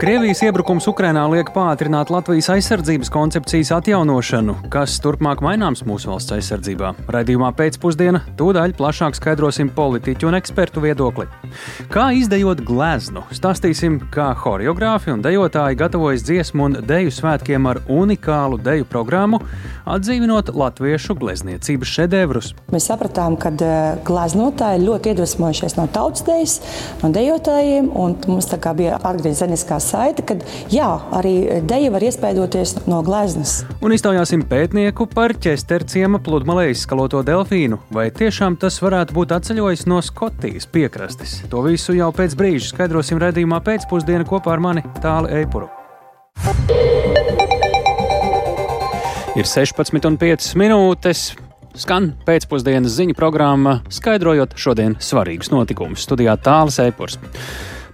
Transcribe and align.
Krievijas 0.00 0.40
iebrukums 0.40 0.86
Ukrainā 0.88 1.26
liek 1.28 1.50
pātrināt 1.52 2.08
Latvijas 2.08 2.46
aizsardzības 2.54 3.10
koncepcijas 3.12 3.68
atjaunošanu, 3.76 4.54
kas 4.72 4.94
turpmāk 5.04 5.42
maināms 5.44 5.82
mūsu 5.84 6.08
valsts 6.08 6.32
aizsardzībā. 6.38 6.94
Radījumā 7.12 7.50
pēcpusdienā 7.58 8.22
tūdaļ 8.40 8.72
plašāk 8.78 9.18
skaidrosim 9.18 9.68
politiķu 9.76 10.30
un 10.30 10.38
ekspertu 10.38 10.80
viedokli. 10.80 11.26
Kā 11.92 12.06
izdejot 12.16 12.62
gleznu, 12.64 13.26
stāstīsim, 13.36 13.98
kā 14.14 14.30
choreogrāfi 14.40 15.12
un 15.12 15.20
dejotāji 15.20 15.76
gatavojas 15.82 16.24
dziesmu 16.24 16.70
un 16.70 16.78
deju 16.88 17.12
svētkiem 17.18 17.68
ar 17.68 17.82
unikālu 17.92 18.56
deju 18.56 18.88
programmu, 18.88 19.42
atdzīvinot 19.84 20.54
latviešu 20.56 21.18
glezniecības 21.20 21.94
šedevrus. 21.98 22.54
Mēs 22.72 22.88
sapratām, 22.88 23.36
ka 23.36 23.52
eh, 23.52 24.00
gleznotāji 24.08 24.80
ļoti 24.86 25.12
iedvesmojušies 25.12 25.76
no 25.76 25.90
tautas 25.92 26.24
dejas, 26.24 26.58
no 27.04 27.12
dejotājiem, 27.12 27.92
un 27.92 28.16
mums 28.32 28.48
bija 28.80 28.96
atgriezeniskās 29.04 29.89
saite, 29.90 30.24
ka 30.26 30.36
jā, 30.72 30.88
arī 31.16 31.62
deja 31.66 31.90
var 31.94 32.04
iespaidoties 32.06 32.76
no 32.90 33.00
gleznas. 33.06 33.60
Un 33.82 33.94
iztaujāsim 33.96 34.44
pētnieku 34.48 35.08
par 35.10 35.34
ķesterciema 35.34 36.22
pludmalē 36.24 36.70
izskaloto 36.72 37.24
delfīnu. 37.26 37.80
Vai 37.94 38.08
tiešām 38.14 38.58
tas 38.60 38.80
varētu 38.82 39.16
būt 39.16 39.34
atceļojis 39.38 39.86
no 39.90 40.00
Skotijas 40.04 40.68
piekrastes? 40.70 41.40
To 41.50 41.64
visu 41.66 41.96
jau 41.98 42.12
pēc 42.14 42.38
brīža 42.38 42.72
skaidrosim 42.74 43.20
redzījumā 43.22 43.60
pēcpusdienā 43.66 44.28
kopā 44.28 44.56
ar 44.56 44.64
mani 44.70 44.86
Tāli 45.02 45.42
Eipuru. 45.42 45.70
Ir 49.38 49.46
16,5 49.46 50.56
minūtes. 50.58 51.30
Skan 51.78 52.08
pēcpusdienas 52.26 52.96
ziņu 52.96 53.14
programma, 53.14 53.76
skaidrojot 53.94 54.56
šodienas 54.58 55.06
svarīgus 55.06 55.52
notikumus. 55.54 56.02
Studijā 56.02 56.34
tālāk 56.42 56.80
Eipurs. 56.88 57.20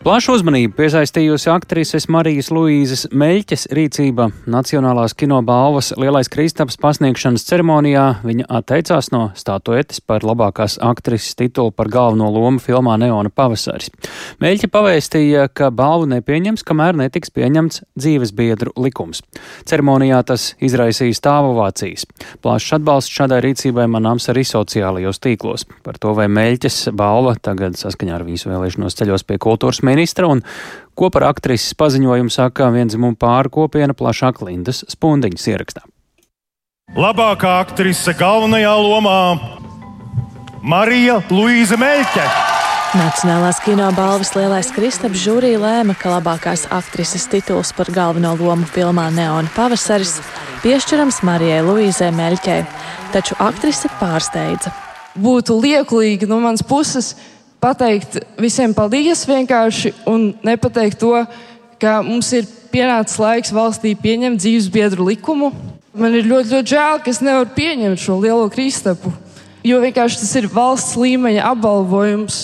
Plašu 0.06 0.36
uzmanību 0.36 0.76
piesaistījusi 0.78 1.48
aktrises 1.50 2.04
Marijas 2.14 2.52
Luīzes 2.54 3.08
Meļķes 3.10 3.64
rīcība 3.74 4.28
Nacionālās 4.46 5.16
kinobalvas 5.18 5.88
Lielais 5.98 6.28
Kristaps 6.30 6.76
pasniegšanas 6.78 7.42
ceremonijā. 7.48 8.04
Viņa 8.22 8.46
atteicās 8.60 9.10
no 9.10 9.24
statuetes 9.34 9.98
par 10.06 10.22
labākās 10.22 10.76
aktrises 10.78 11.34
titulu 11.34 11.72
par 11.74 11.90
galveno 11.90 12.28
lomu 12.30 12.62
filmā 12.62 12.94
Neona 13.02 13.32
pavasaris. 13.34 13.90
Meļķe 14.38 14.70
pavēstīja, 14.70 15.48
ka 15.50 15.72
balvu 15.74 16.06
nepieņems, 16.12 16.62
kamēr 16.62 16.94
netiks 17.02 17.34
pieņemts 17.34 17.82
dzīves 17.98 18.30
biedru 18.38 18.76
likums. 18.78 19.24
Ceremonijā 19.66 20.22
tas 20.30 20.52
izraisīja 20.62 21.18
stāvovācijas. 21.18 22.06
Plašs 22.46 22.76
atbalsts 22.78 23.16
šādai 23.18 23.40
rīcībai 23.48 23.90
manāms 23.90 24.30
arī 24.30 24.46
sociālajos 24.46 25.18
tīklos. 25.26 25.66
Par 25.82 25.98
to, 25.98 26.14
vai 26.14 26.30
Meļķes 26.30 26.92
balva 26.94 27.34
tagad 27.42 27.74
saskaņā 27.82 28.20
ar 28.20 28.28
visu 28.30 28.54
vēlēšanos 28.54 29.00
ceļos 29.02 29.26
pie 29.26 29.42
kultūras 29.42 29.82
mēģinājuma 29.82 29.95
ministra, 29.96 30.28
un 30.30 30.44
ko 30.96 31.10
par 31.12 31.26
aktrises 31.32 31.74
paziņojumu 31.76 32.32
saka 32.32 32.70
vienzimumu 32.74 33.18
pāru 33.20 33.52
kopiena 33.58 33.96
plašāk 33.96 34.44
Lindas 34.46 34.84
Spundiņas 34.92 35.52
ierakstā. 35.52 35.86
Labākā 36.96 37.56
aktrise 37.64 38.14
galvenajā 38.14 38.74
lomā 38.78 39.20
Marija 40.62 41.18
Luīza 41.30 41.78
Meļķe. 41.80 42.26
Nacionālās 42.96 43.58
kinobalvas 43.64 44.30
lielais 44.36 44.70
Kristaps 44.72 45.20
žūrija 45.20 45.58
lēma, 45.60 45.96
ka 45.98 46.14
labākās 46.14 46.64
aktrises 46.72 47.26
tituls 47.28 47.72
par 47.76 47.90
galveno 47.92 48.32
lomu 48.38 48.64
filmā 48.70 49.08
Neona 49.12 49.50
pavasaris 49.56 50.14
piešķirams 50.62 51.18
Marijai 51.26 51.60
Luīzai 51.66 52.12
Meļķei, 52.14 52.62
taču 53.12 53.36
aktrise 53.42 53.90
pārsteidza. 54.00 54.72
Būtu 55.18 55.58
liekulīgi 55.60 56.28
no 56.30 56.38
manas 56.40 56.64
puses 56.64 57.12
pateikt 57.62 58.18
visiem 58.40 58.74
paldies 58.76 59.24
vienkārši 59.28 59.92
un 60.08 60.30
nepateikt 60.46 61.00
to, 61.00 61.12
ka 61.80 62.00
mums 62.04 62.30
ir 62.36 62.46
pienācis 62.72 63.18
laiks 63.20 63.54
valstī 63.54 63.94
pieņemt 63.98 64.40
dzīves 64.42 64.68
biedru 64.72 65.08
likumu. 65.10 65.52
Man 65.96 66.14
ir 66.16 66.28
ļoti, 66.28 66.52
ļoti 66.52 66.74
žēl, 66.74 67.00
ka 67.00 67.12
es 67.12 67.22
nevaru 67.24 67.48
pieņemt 67.56 68.00
šo 68.00 68.18
lielo 68.20 68.50
kristapu, 68.52 69.12
jo 69.64 69.80
vienkārši 69.80 70.20
tas 70.20 70.34
ir 70.36 70.50
valsts 70.52 70.96
līmeņa 71.00 71.48
apbalvojums 71.54 72.40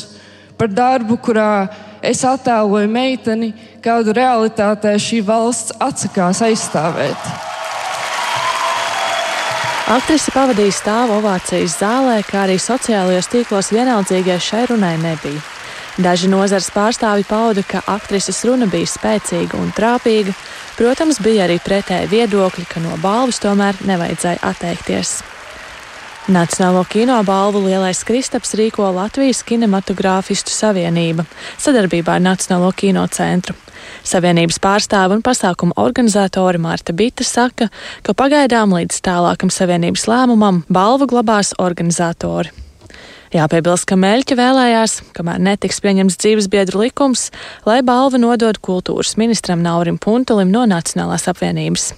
par 0.57 0.73
darbu, 0.73 1.19
kurā 1.21 1.69
es 2.03 2.25
attēloju 2.27 2.89
meiteni, 2.91 3.53
kādu 3.85 4.15
realitātē 4.17 4.97
šī 5.01 5.21
valsts 5.27 5.77
atsakās 5.83 6.43
aizstāvēt. 6.49 7.52
Aktrise 9.91 10.31
pavadīja 10.31 10.71
stāvu 10.77 11.17
ovācijas 11.19 11.75
zālē, 11.81 12.21
kā 12.23 12.45
arī 12.45 12.55
sociālajos 12.63 13.27
tīklos 13.33 13.73
vienaldzīgai 13.75 14.39
šai 14.39 14.63
runai 14.71 14.95
nebija. 15.03 15.43
Daži 15.99 16.31
nozars 16.31 16.71
pārstāvi 16.73 17.27
pauda, 17.29 17.65
ka 17.67 17.83
aktrises 17.91 18.45
runa 18.47 18.69
bija 18.71 18.87
spēcīga 18.89 19.59
un 19.59 19.75
trāpīga, 19.75 20.37
protams, 20.79 21.19
bija 21.21 21.49
arī 21.49 21.59
pretēji 21.61 22.13
viedokļi, 22.15 22.69
ka 22.71 22.81
no 22.85 22.95
balvas 23.03 23.43
tomēr 23.43 23.83
nevajadzēja 23.91 24.41
atteikties. 24.53 25.19
Nacionālo 26.31 26.85
kino 26.87 27.17
balvu 27.27 27.65
Lielais 27.65 28.05
Kristaps 28.07 28.53
rīko 28.55 28.87
Latvijas 28.95 29.41
kinematogrāfistu 29.43 30.53
savienība 30.55 31.25
sadarbībā 31.59 32.15
ar 32.15 32.23
Nacionālo 32.23 32.69
kino 32.79 33.03
centru. 33.11 33.57
Savienības 34.07 34.61
pārstāve 34.63 35.17
un 35.19 35.25
pasākuma 35.27 35.75
organizatori 35.83 36.61
Mārta 36.63 36.95
Bita 36.95 37.27
saka, 37.27 37.73
ka 38.07 38.15
pagaidām 38.15 38.71
līdz 38.71 39.01
tālākam 39.03 39.51
savienības 39.51 40.07
lēmumam 40.07 40.63
balvu 40.71 41.11
glabās 41.11 41.57
organizatori. 41.59 42.55
Jāpiebilst, 43.35 43.89
ka 43.91 43.99
Meļķa 43.99 44.39
vēlējās, 44.39 44.97
kamēr 45.19 45.43
netiks 45.43 45.83
pieņemts 45.83 46.21
dzīves 46.23 46.51
biedru 46.53 46.85
likums, 46.85 47.33
lai 47.67 47.81
balvu 47.83 48.23
nodod 48.23 48.63
kultūras 48.63 49.17
ministram 49.19 49.67
Naurim 49.67 49.99
Puntulim 49.99 50.55
no 50.55 50.69
Nacionālās 50.71 51.27
apvienības. 51.35 51.91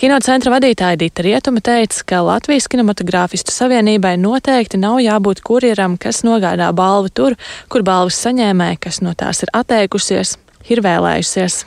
Kinocentra 0.00 0.50
vadītāja 0.56 0.98
Dita 0.98 1.22
Rietuma 1.22 1.62
teica, 1.64 2.00
ka 2.08 2.22
Latvijas 2.26 2.66
kinematogrāfistu 2.72 3.54
savienībai 3.54 4.16
noteikti 4.18 4.80
nav 4.80 4.98
jābūt 5.04 5.44
kurjeram, 5.46 5.94
kas 6.00 6.24
nogādā 6.26 6.72
balvu 6.74 7.12
tur, 7.14 7.38
kur 7.70 7.86
balvas 7.86 8.18
saņēmēji, 8.26 8.82
kas 8.88 9.00
no 9.06 9.14
tās 9.14 9.44
ir 9.46 9.54
atteikusies, 9.54 10.36
ir 10.66 10.82
vēlējusies. 10.84 11.62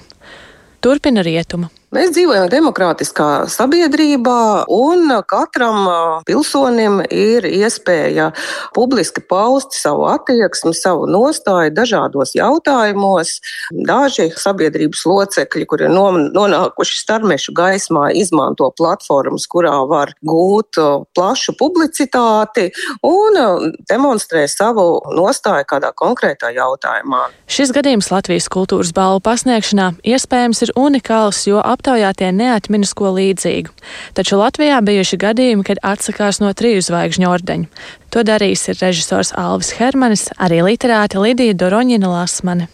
Turpina 0.83 1.23
rietuma. 1.25 1.71
Mēs 1.87 2.09
dzīvojam 2.11 2.49
demokrātiskā 2.51 3.45
sabiedrībā, 3.47 4.65
un 4.75 5.07
katram 5.23 5.85
pilsonim 6.27 6.97
ir 7.07 7.45
iespēja 7.47 8.25
publiski 8.75 9.21
paust 9.23 9.71
savu 9.71 10.03
attieksmi, 10.11 10.73
savu 10.75 11.05
nostāju 11.07 11.71
dažādos 11.71 12.33
jautājumos. 12.35 13.37
Daži 13.87 14.25
sabiedrības 14.35 15.05
locekļi, 15.07 15.63
kuri 15.71 15.87
ir 15.87 15.95
nonākuši 15.95 16.97
starmešu 17.05 17.55
gaismā, 17.55 18.09
izmanto 18.19 18.67
platformas, 18.75 19.47
kurā 19.47 19.77
var 19.87 20.11
gūt 20.27 20.81
plašu 21.15 21.55
publicitāti 21.55 22.67
un 23.07 23.71
demonstrē 23.87 24.43
savu 24.51 24.89
nostāju 25.15 25.63
kādā 25.71 25.95
konkrētā 25.95 26.51
jautājumā. 26.51 27.29
Šis 27.47 27.71
gadījums 27.71 28.11
Latvijas 28.11 28.51
kultūras 28.51 28.91
balvu 28.91 29.23
pasniegšanā 29.31 29.93
iespējams 30.03 30.65
ir 30.67 30.75
unikāls, 30.75 31.45
jo 31.47 31.63
aptaujātie 31.77 32.33
neatminas 32.33 32.91
ko 32.97 33.13
līdzīgu. 33.15 33.71
Taču 34.17 34.41
Latvijā 34.41 34.81
bijuši 34.81 35.21
gadījumi, 35.21 35.67
kad 35.69 35.79
atsakās 35.85 36.41
no 36.43 36.49
triju 36.57 36.81
zvaigžņu 36.89 37.29
ordeņa. 37.29 37.85
To 38.11 38.25
darījis 38.25 38.71
ir 38.73 38.81
režisors 38.81 39.31
Alvis 39.37 39.75
Hermanis, 39.77 40.27
arī 40.41 40.63
literāte 40.65 41.21
Lidija 41.21 41.55
Doroņina 41.55 42.09
Lasmane. 42.09 42.67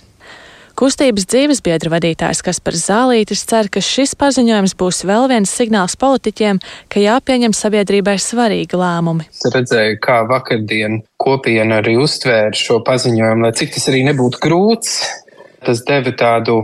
Kustības 0.74 1.28
dzīves 1.30 1.60
biedra 1.62 1.92
vadītājs 1.94 2.40
Kaspars 2.42 2.88
Zālītis 2.88 3.44
cer, 3.46 3.68
ka 3.70 3.82
šis 3.84 4.16
paziņojums 4.18 4.74
būs 4.80 5.04
vēl 5.06 5.28
viens 5.30 5.52
signāls 5.54 5.94
politiķiem, 6.02 6.58
ka 6.90 7.04
jāpieņem 7.04 7.54
sabiedrībai 7.54 8.16
svarīgi 8.18 8.80
lēmumi. 8.82 9.28
Es 9.30 9.46
redzēju, 9.54 10.00
kā 10.02 10.24
vakardien 10.26 11.04
kopiena 11.22 11.78
arī 11.84 11.94
uztvēra 12.02 12.58
šo 12.58 12.80
paziņojumu, 12.88 13.46
lai 13.46 13.54
cik 13.60 13.76
tas 13.76 13.86
arī 13.94 14.02
nebūtu 14.10 14.42
grūts. 14.42 14.98
Tas 15.64 15.86
deva 15.86 16.16
tādu 16.18 16.64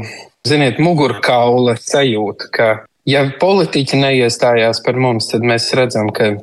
ziniet, 0.49 0.79
mugurkaula 0.83 1.75
sajūta, 1.79 2.49
ka 2.53 2.69
ja 3.09 3.25
politiķi 3.41 3.99
neiestājās 4.01 4.81
par 4.85 4.99
mums, 5.01 5.29
tad 5.31 5.45
mēs 5.45 5.69
redzam, 5.77 6.11
ka 6.15 6.33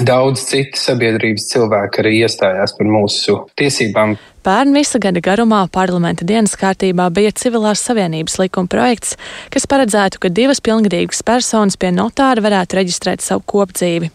daudz 0.00 0.46
citu 0.48 0.80
sabiedrības 0.80 1.48
cilvēku 1.52 2.02
arī 2.02 2.16
iestājās 2.24 2.74
par 2.78 2.90
mūsu 2.90 3.44
tiesībām. 3.58 4.16
Pērn 4.44 4.74
visa 4.76 4.98
gada 5.00 5.22
garumā 5.24 5.62
parlamenta 5.72 6.26
dienas 6.28 6.52
kārtībā 6.60 7.06
bija 7.16 7.30
civilās 7.32 7.80
savienības 7.86 8.34
likuma 8.42 8.68
projekts, 8.68 9.14
kas 9.54 9.64
paredzētu, 9.70 10.20
ka 10.20 10.28
divas 10.28 10.60
pilngadīgas 10.60 11.22
personas 11.24 11.78
pie 11.80 11.88
notāra 11.96 12.44
varētu 12.44 12.76
reģistrēt 12.76 13.24
savu 13.24 13.40
kopdzīvi. 13.48 14.10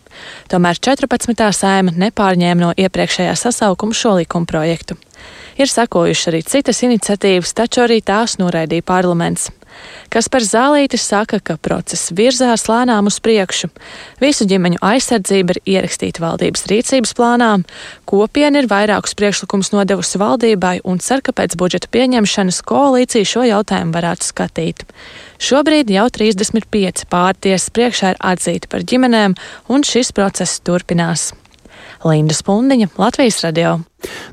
Tomēr 0.54 0.78
14. 0.78 1.34
sēma 1.58 1.96
nepārņēma 2.06 2.62
no 2.62 2.70
iepriekšējā 2.78 3.34
sasaukuma 3.42 3.98
šo 3.98 4.20
likuma 4.20 4.46
projektu. 4.46 5.00
Ir 5.58 5.72
sekojuši 5.74 6.30
arī 6.30 6.44
citas 6.46 6.84
iniciatīvas, 6.86 7.56
taču 7.58 7.88
arī 7.88 7.98
tās 8.06 8.38
noraidīja 8.38 8.86
parlaments. 8.86 9.50
Kaspars 10.13 10.50
Zālītis 10.54 11.06
saka, 11.06 11.39
ka 11.39 11.57
process 11.62 12.13
virzās 12.16 12.66
lēnām 12.69 13.10
uz 13.10 13.19
priekšu. 13.24 13.69
Visu 14.21 14.48
ģimeņu 14.50 14.81
aizsardzība 14.86 15.56
ir 15.56 15.62
ierakstīta 15.75 16.24
valdības 16.24 16.66
rīcības 16.71 17.16
plānā. 17.18 17.51
Kopiena 18.10 18.63
ir 18.63 18.69
vairākus 18.71 19.16
priekšlikumus 19.19 19.74
nodevusi 19.75 20.21
valdībai 20.21 20.80
un 20.83 21.01
cer, 21.04 21.24
ka 21.25 21.36
pēc 21.36 21.57
budžeta 21.60 21.92
pieņemšanas 21.94 22.62
koalīcija 22.69 23.31
šo 23.33 23.45
jautājumu 23.50 23.95
varētu 23.95 24.30
skatīt. 24.31 24.86
Šobrīd 25.39 25.92
jau 25.94 26.07
35 26.12 27.06
pārtiesas 27.12 27.69
priekšā 27.75 28.16
ir 28.16 28.24
atzīti 28.33 28.71
par 28.71 28.83
ģimenēm, 28.83 29.38
un 29.71 29.88
šis 29.88 30.12
process 30.18 30.60
turpinās. 30.66 31.30
Linda 32.04 32.34
Spundiņa, 32.34 32.94
Latvijas 32.98 33.42
radio. 33.44 33.80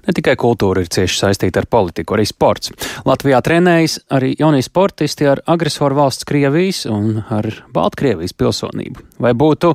Ne 0.07 0.15
tikai 0.15 0.37
kultūra 0.39 0.85
ir 0.85 0.91
cieši 0.93 1.19
saistīta 1.19 1.59
ar 1.59 1.67
politiku, 1.67 2.15
arī 2.15 2.23
sports. 2.29 2.71
Latvijā 3.07 3.41
trenējas 3.43 3.97
arī 4.15 4.31
jaunie 4.39 4.63
sportisti 4.63 5.27
ar 5.27 5.41
agresoru 5.51 5.99
valsts 5.99 6.27
Krievijas 6.29 6.85
un 6.87 7.25
ar 7.35 7.49
Baltkrievijas 7.75 8.37
pilsonību. 8.39 9.03
Vai 9.19 9.33
būtu 9.35 9.73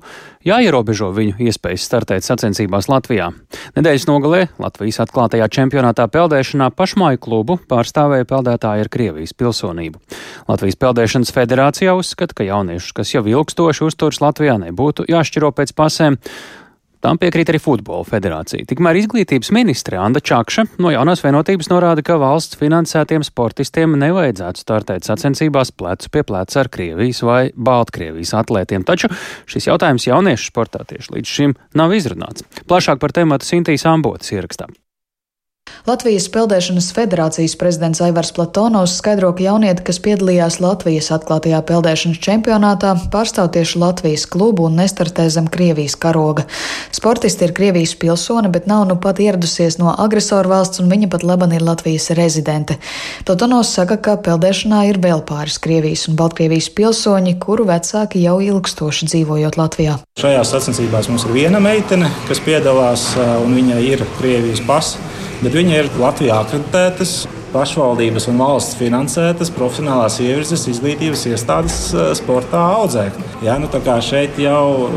jāierobežo 0.47 1.09
viņu 1.17 1.41
iespējas 1.43 1.89
startēt 1.89 2.23
sacensībās 2.23 2.87
Latvijā? 2.87 3.27
Nedēļas 3.75 4.07
nogalē 4.07 4.45
Latvijas 4.63 5.01
atklātajā 5.03 5.49
čempionātā 5.51 6.07
peldēšanā 6.13 6.71
pašmāju 6.77 7.19
klubu 7.27 7.59
pārstāvēja 7.67 8.29
peldētāji 8.31 8.87
ar 8.87 8.91
Krievijas 8.93 9.35
pilsonību. 9.35 9.99
Latvijas 10.47 10.79
peldēšanas 10.79 11.35
federācijā 11.35 11.97
uzskata, 11.99 12.39
ka 12.39 12.47
jauniešus, 12.47 12.95
kas 12.95 13.11
jau 13.17 13.27
ilgstoši 13.27 13.89
uzturas 13.89 14.23
Latvijā, 14.23 14.55
nebūtu 14.63 15.09
jāšķiro 15.11 15.51
pēc 15.59 15.75
pasēm. 15.75 16.21
Tam 17.01 17.17
piekrīt 17.21 17.49
arī 17.49 17.57
Futbola 17.61 18.05
federācija. 18.05 18.65
Tikmēr 18.69 18.99
izglītības 18.99 19.49
ministre 19.55 19.97
Anna 19.97 20.21
Čakša 20.21 20.67
no 20.81 20.91
jaunās 20.93 21.23
vienotības 21.25 21.71
norāda, 21.71 22.03
ka 22.05 22.19
valsts 22.21 22.59
finansētiem 22.61 23.25
sportistiem 23.25 23.97
nevajadzētu 24.03 24.61
startēt 24.61 25.09
sacensībās 25.09 25.73
plecu 25.73 26.11
pie 26.13 26.25
pleca 26.27 26.61
ar 26.61 26.69
Krievijas 26.73 27.23
vai 27.25 27.41
Baltkrievijas 27.57 28.35
atlētiem. 28.43 28.85
Taču 28.85 29.09
šis 29.49 29.71
jautājums 29.71 30.05
jauniešu 30.11 30.51
sportā 30.51 30.85
tieši 30.93 31.17
līdz 31.17 31.35
šim 31.39 31.57
nav 31.77 31.97
izrunāts. 31.97 32.45
Plašāk 32.69 33.01
par 33.01 33.17
tēmatu 33.17 33.49
Sintīs 33.49 33.87
Ambotas 33.89 34.33
ierakstā. 34.35 34.69
Latvijas 35.87 36.27
Peldēšanas 36.29 36.91
federācijas 36.93 37.55
prezidents 37.57 38.01
Aivars 38.05 38.29
Platonovs 38.37 38.99
skaidro, 38.99 39.31
ka 39.33 39.47
jaunieti, 39.47 39.81
kas 39.87 39.97
piedalījās 40.05 40.59
Latvijas 40.61 41.09
atklātajā 41.15 41.57
peldēšanas 41.65 42.19
čempionātā, 42.21 42.91
pārstāv 43.13 43.49
tieši 43.55 43.81
Latvijas 43.81 44.27
klubu 44.29 44.67
un 44.69 44.77
nestartē 44.77 45.25
zem 45.33 45.47
Krievijas 45.49 45.95
karoga. 45.97 46.45
Sportisti 46.93 47.47
ir 47.47 47.55
Krievijas 47.57 47.95
pilsone, 47.97 48.51
bet 48.53 48.67
nav 48.69 48.85
nu 48.89 48.97
pat 49.01 49.21
ieradusies 49.23 49.79
no 49.81 49.95
agresoru 50.05 50.53
valsts, 50.53 50.83
un 50.83 50.91
viņa 50.91 51.09
pat 51.15 51.25
laban 51.25 51.55
ir 51.57 51.65
Latvijas 51.65 52.11
rezidente. 52.17 52.77
Platonovs 53.25 53.73
saka, 53.79 53.97
ka 53.97 54.17
peldēšanā 54.21 54.83
ir 54.91 55.01
vēl 55.01 55.25
pāris 55.25 55.57
Krievijas 55.63 56.05
un 56.11 56.19
Baltkrievijas 56.19 56.69
pilsoņi, 56.77 57.37
kuru 57.41 57.65
vecāki 57.71 58.21
jau 58.21 58.37
ilgstoši 58.43 59.09
dzīvojot 59.09 59.57
Latvijā. 59.57 59.97
Šajās 60.21 60.53
sacensībās 60.53 61.09
mums 61.09 61.25
ir 61.25 61.35
viena 61.39 61.63
meitene, 61.63 62.11
kas 62.29 62.43
piedalās, 62.45 63.09
un 63.17 63.57
viņai 63.57 63.81
ir 63.95 64.05
Krievijas 64.19 64.61
pasa 64.69 65.01
bet 65.41 65.55
viņi 65.55 65.77
ir 65.81 65.93
Latvijā 66.01 66.41
akreditētas. 66.45 67.21
Pašvaldības 67.51 68.29
un 68.31 68.37
valsts 68.39 68.77
finansētas 68.79 69.49
profesionālās 69.51 70.21
ievirzes 70.23 70.69
izglītības 70.71 71.25
iestādes 71.33 71.79
eh, 71.91 72.13
sportā 72.15 72.61
audzē. 72.77 73.09
Jā, 73.43 73.57
nu, 73.59 73.67
šeit 74.07 74.39
jau, 74.39 74.87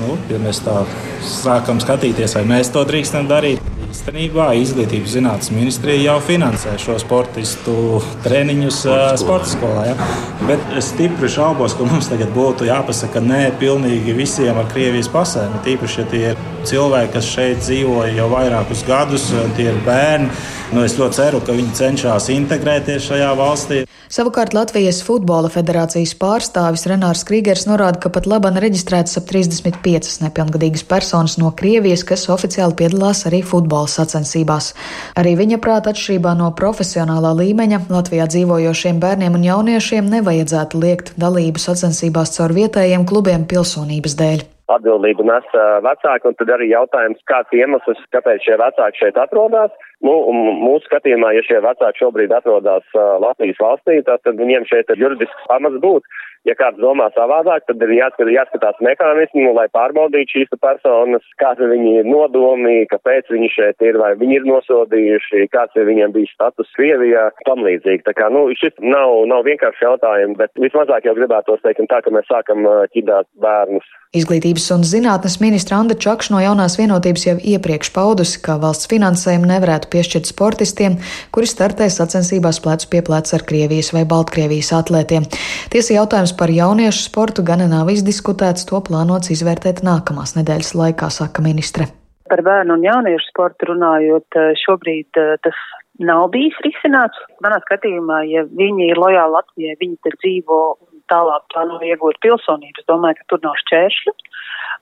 nu, 0.00 0.16
ja 0.32 0.40
mēs 0.40 0.62
tā 0.64 0.78
sākam 1.20 1.82
skatīties, 1.84 2.38
vai 2.38 2.46
mēs 2.48 2.72
to 2.72 2.86
drīkstam 2.88 3.28
darīt, 3.28 3.60
Īstenībā 4.08 4.54
Izglītības 4.56 5.12
zinātnes 5.18 5.50
ministrija 5.52 5.98
jau 6.00 6.14
finansē 6.24 6.78
šo 6.80 6.94
sportistu 6.96 7.98
treniņus 8.24 8.78
sporta 9.20 9.50
skolā. 9.50 9.82
Ja? 9.90 10.06
Bet 10.48 10.62
es 10.80 10.88
stipri 10.94 11.28
šaubos, 11.28 11.74
ka 11.76 11.84
mums 11.84 12.08
tagad 12.08 12.32
būtu 12.32 12.64
jāpasaka 12.70 13.20
nē 13.20 13.42
pilnīgi 13.60 14.14
visiem 14.16 14.56
ar 14.56 14.70
Krievijas 14.72 15.10
pasēm. 15.12 15.58
Tīpaši, 15.66 16.00
ja 16.00 16.06
tie 16.08 16.22
ir 16.30 16.40
cilvēki, 16.70 17.12
kas 17.18 17.28
šeit 17.34 17.60
dzīvoja 17.66 18.14
jau 18.16 18.30
vairākus 18.32 18.86
gadus, 18.88 19.28
tie 19.60 19.68
ir 19.74 19.82
bērni. 19.84 20.32
Nu, 20.68 20.82
es 20.84 20.98
ļoti 21.00 21.16
ceru, 21.16 21.38
ka 21.40 21.54
viņi 21.56 21.70
cenšas 21.78 22.26
integrēties 22.28 23.06
šajā 23.08 23.28
valstī. 23.38 23.78
Savukārt 24.12 24.52
Latvijas 24.52 24.98
Futbola 25.06 25.48
federācijas 25.48 26.12
pārstāvis 26.20 26.84
Renārs 26.90 27.22
Krīgers 27.28 27.64
norāda, 27.64 27.96
ka 28.02 28.10
pat 28.12 28.28
labāk 28.28 28.58
reģistrētas 28.60 29.16
ap 29.16 29.30
35 29.30 30.18
nepilngadīgas 30.26 30.84
personas 30.90 31.38
no 31.40 31.54
Krievijas, 31.56 32.04
kas 32.10 32.26
oficiāli 32.34 32.76
piedalās 32.82 33.24
arī 33.30 33.40
futbola 33.40 33.88
sacensībās. 33.88 34.74
Arī 35.16 35.32
viņa 35.40 35.60
prāta 35.64 35.94
atšķirībā 35.96 36.36
no 36.36 36.50
profesionālā 36.60 37.32
līmeņa 37.40 37.86
Latvijā 37.88 38.28
dzīvojošiem 38.28 39.00
bērniem 39.00 39.40
un 39.40 39.48
jauniešiem 39.48 40.12
nevajadzētu 40.18 40.84
liekt 40.84 41.16
dalību 41.16 41.64
sacensībās 41.64 42.36
caur 42.36 42.52
vietējiem 42.60 43.08
klubiem 43.08 43.48
pilsonības 43.48 44.20
dēļ 44.20 44.46
atbildību 44.72 45.24
nes 45.28 45.46
vecāki, 45.84 46.28
un 46.28 46.36
tad 46.38 46.50
arī 46.52 46.70
jautājums, 46.72 47.20
kāds 47.30 47.54
iemesls, 47.56 48.00
kāpēc 48.14 48.44
šie 48.44 48.58
vecāki 48.60 49.04
šeit 49.04 49.20
atrodas. 49.20 49.72
Nu, 50.04 50.14
mūsu 50.30 50.86
skatījumā, 50.86 51.32
ja 51.34 51.42
šie 51.42 51.58
vecāki 51.64 52.04
šobrīd 52.04 52.30
atrodas 52.34 52.86
Latvijas 52.94 53.58
valstī, 53.58 53.98
tad 54.06 54.22
viņiem 54.38 54.68
šeit 54.70 54.90
ir 54.94 55.02
juridisks 55.02 55.48
pamats 55.50 55.80
būt. 55.82 56.06
Ja 56.46 56.54
kāds 56.56 56.78
domā 56.78 57.08
savādāk, 57.16 57.64
tad 57.66 57.82
ir 57.82 57.90
jāskat, 57.96 58.30
jāskatās 58.30 58.78
mehānismu, 58.84 59.50
lai 59.56 59.66
pārbaudītu 59.74 60.36
šīs 60.36 60.54
personas, 60.62 61.24
kāds 61.42 61.60
ir 61.60 61.72
viņu 61.72 62.04
nodomi, 62.06 62.86
kāpēc 62.92 63.32
viņi 63.34 63.50
šeit 63.52 63.84
ir, 63.84 63.98
vai 64.00 64.12
viņi 64.20 64.38
ir 64.38 64.46
nosodījuši, 64.46 65.48
kāds 65.52 65.74
ir 65.76 65.88
viņiem 65.90 66.14
bijis 66.14 66.32
status 66.36 66.70
Krievijā, 66.78 67.26
tam 67.48 67.66
līdzīgi. 67.66 68.06
Tā 68.06 68.14
kā, 68.16 68.30
nu, 68.32 68.46
šis 68.56 68.78
nav, 68.80 69.26
nav 69.28 69.42
vienkārši 69.50 69.84
jautājums, 69.88 70.38
bet 70.38 70.54
vismazāk 70.62 71.10
jau 71.10 71.16
gribētos 71.18 71.64
teikt 71.66 71.82
tā, 71.90 72.00
ka 72.06 72.14
mēs 72.14 72.30
sākam 72.30 72.64
ķidāt 72.94 73.28
bērnus. 73.42 73.90
Izglītības 74.16 74.70
un 74.72 74.86
zinātnes 74.88 75.36
ministra 75.42 75.82
Anda 75.82 75.98
Čakš 75.98 76.30
no 76.32 76.38
jaunās 76.40 76.78
vienotības 76.80 77.26
jau 77.26 77.36
iepriekš 77.36 77.90
paudusi, 77.92 78.38
ka 78.40 78.56
valsts 78.62 78.88
finansējumu 78.88 79.50
nevarētu 79.50 79.87
piešķirt 79.92 80.30
sportistiem, 80.30 80.98
kuri 81.34 81.48
startē 81.50 81.88
sacensībās 81.92 82.60
plecu 82.64 82.90
pie 82.92 83.02
pleca 83.06 83.36
ar 83.38 83.44
Krievijas 83.48 83.92
vai 83.96 84.04
Baltkrievijas 84.08 84.72
atlētiem. 84.80 85.28
Tiesa 85.72 85.96
jautājums 85.98 86.34
par 86.38 86.52
jauniešu 86.52 87.06
sportu 87.08 87.44
gan 87.46 87.64
nav 87.68 87.90
izdiskutēts, 87.92 88.68
to 88.68 88.80
plānots 88.84 89.32
izvērtēt 89.34 89.82
nākamās 89.86 90.36
nedēļas 90.38 90.74
laikā, 90.78 91.10
saka 91.12 91.44
ministre. 91.44 91.88
Par 92.28 92.42
bērnu 92.44 92.76
un 92.76 92.84
jauniešu 92.84 93.30
sportu 93.30 93.70
runājot, 93.72 94.36
eh, 94.36 94.52
šobrīd 94.64 95.16
eh, 95.16 95.36
tas 95.42 95.56
nav 95.98 96.28
bijis 96.34 96.58
risināts. 96.64 97.18
Manā 97.44 97.58
skatījumā, 97.64 98.22
ja 98.30 98.44
viņi 98.44 98.90
ir 98.92 99.00
lojāli 99.00 99.34
Latvijai, 99.34 99.78
viņi 99.80 99.96
te 100.04 100.14
dzīvo 100.16 100.60
un 100.84 101.02
tālāk 101.10 101.46
plāno 101.52 101.80
iegūt 101.82 102.20
pilsonību, 102.24 102.82
es 102.82 102.88
domāju, 102.90 103.18
ka 103.18 103.28
tur 103.32 103.42
nav 103.46 103.56
šķēršļu. 103.64 104.14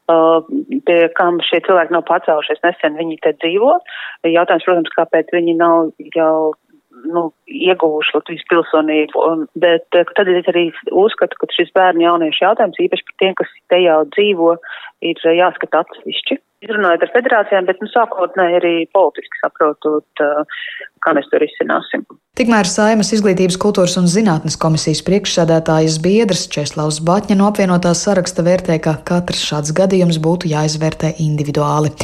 Uh, 0.07 0.39
pie 0.87 1.09
kam 1.19 1.41
šie 1.43 1.59
cilvēki 1.67 1.91
nav 1.91 2.05
pacēlušies 2.07 2.61
nesen, 2.63 2.95
viņi 2.95 3.17
te 3.25 3.33
dzīvo. 3.41 3.73
Jautājums, 4.31 4.67
protams, 4.69 4.93
kāpēc 4.95 5.33
viņi 5.35 5.57
nav 5.59 5.91
jau 6.15 6.55
nu, 7.05 7.23
ieguvuši 7.47 8.15
Latvijas 8.17 8.45
pilsonību, 8.51 9.23
un, 9.31 9.45
bet 9.61 9.99
eh, 9.99 10.09
tad 10.17 10.31
es 10.33 10.49
arī 10.53 10.67
uzskatu, 10.91 11.39
ka 11.41 11.49
šis 11.55 11.73
bērnu 11.77 12.07
jauniešu 12.07 12.45
jautājums, 12.45 12.81
īpaši 12.87 13.07
par 13.09 13.19
tiem, 13.23 13.35
kas 13.41 13.53
te 13.73 13.81
jau 13.83 13.99
dzīvo, 14.15 14.55
ir 15.11 15.23
eh, 15.25 15.37
jāskata 15.41 15.85
atsevišķi. 15.85 16.39
Izrunājot 16.67 17.07
ar 17.07 17.13
federācijām, 17.15 17.67
bet 17.69 17.81
nu, 17.83 17.89
sākotnēji 17.93 18.59
arī 18.61 18.75
politiski 18.97 19.41
saprotot, 19.41 20.23
uh, 20.25 20.63
kā 21.05 21.15
mēs 21.17 21.29
to 21.31 21.41
risināsim. 21.43 22.03
Tikmēr 22.37 22.69
Saimas 22.69 23.13
izglītības, 23.17 23.57
kultūras 23.63 23.95
un 24.01 24.11
zinātnes 24.11 24.59
komisijas 24.61 25.01
priekšsēdētājas 25.07 26.01
biedrs 26.05 26.45
Česlavs 26.53 26.99
Batņa 27.07 27.39
no 27.39 27.49
apvienotās 27.53 28.03
saraksta 28.05 28.45
vērtē, 28.45 28.81
ka 28.85 28.99
katrs 29.09 29.47
šāds 29.47 29.73
gadījums 29.77 30.21
būtu 30.21 30.51
jāizvērtē 30.53 31.15
individuāli. 31.25 31.95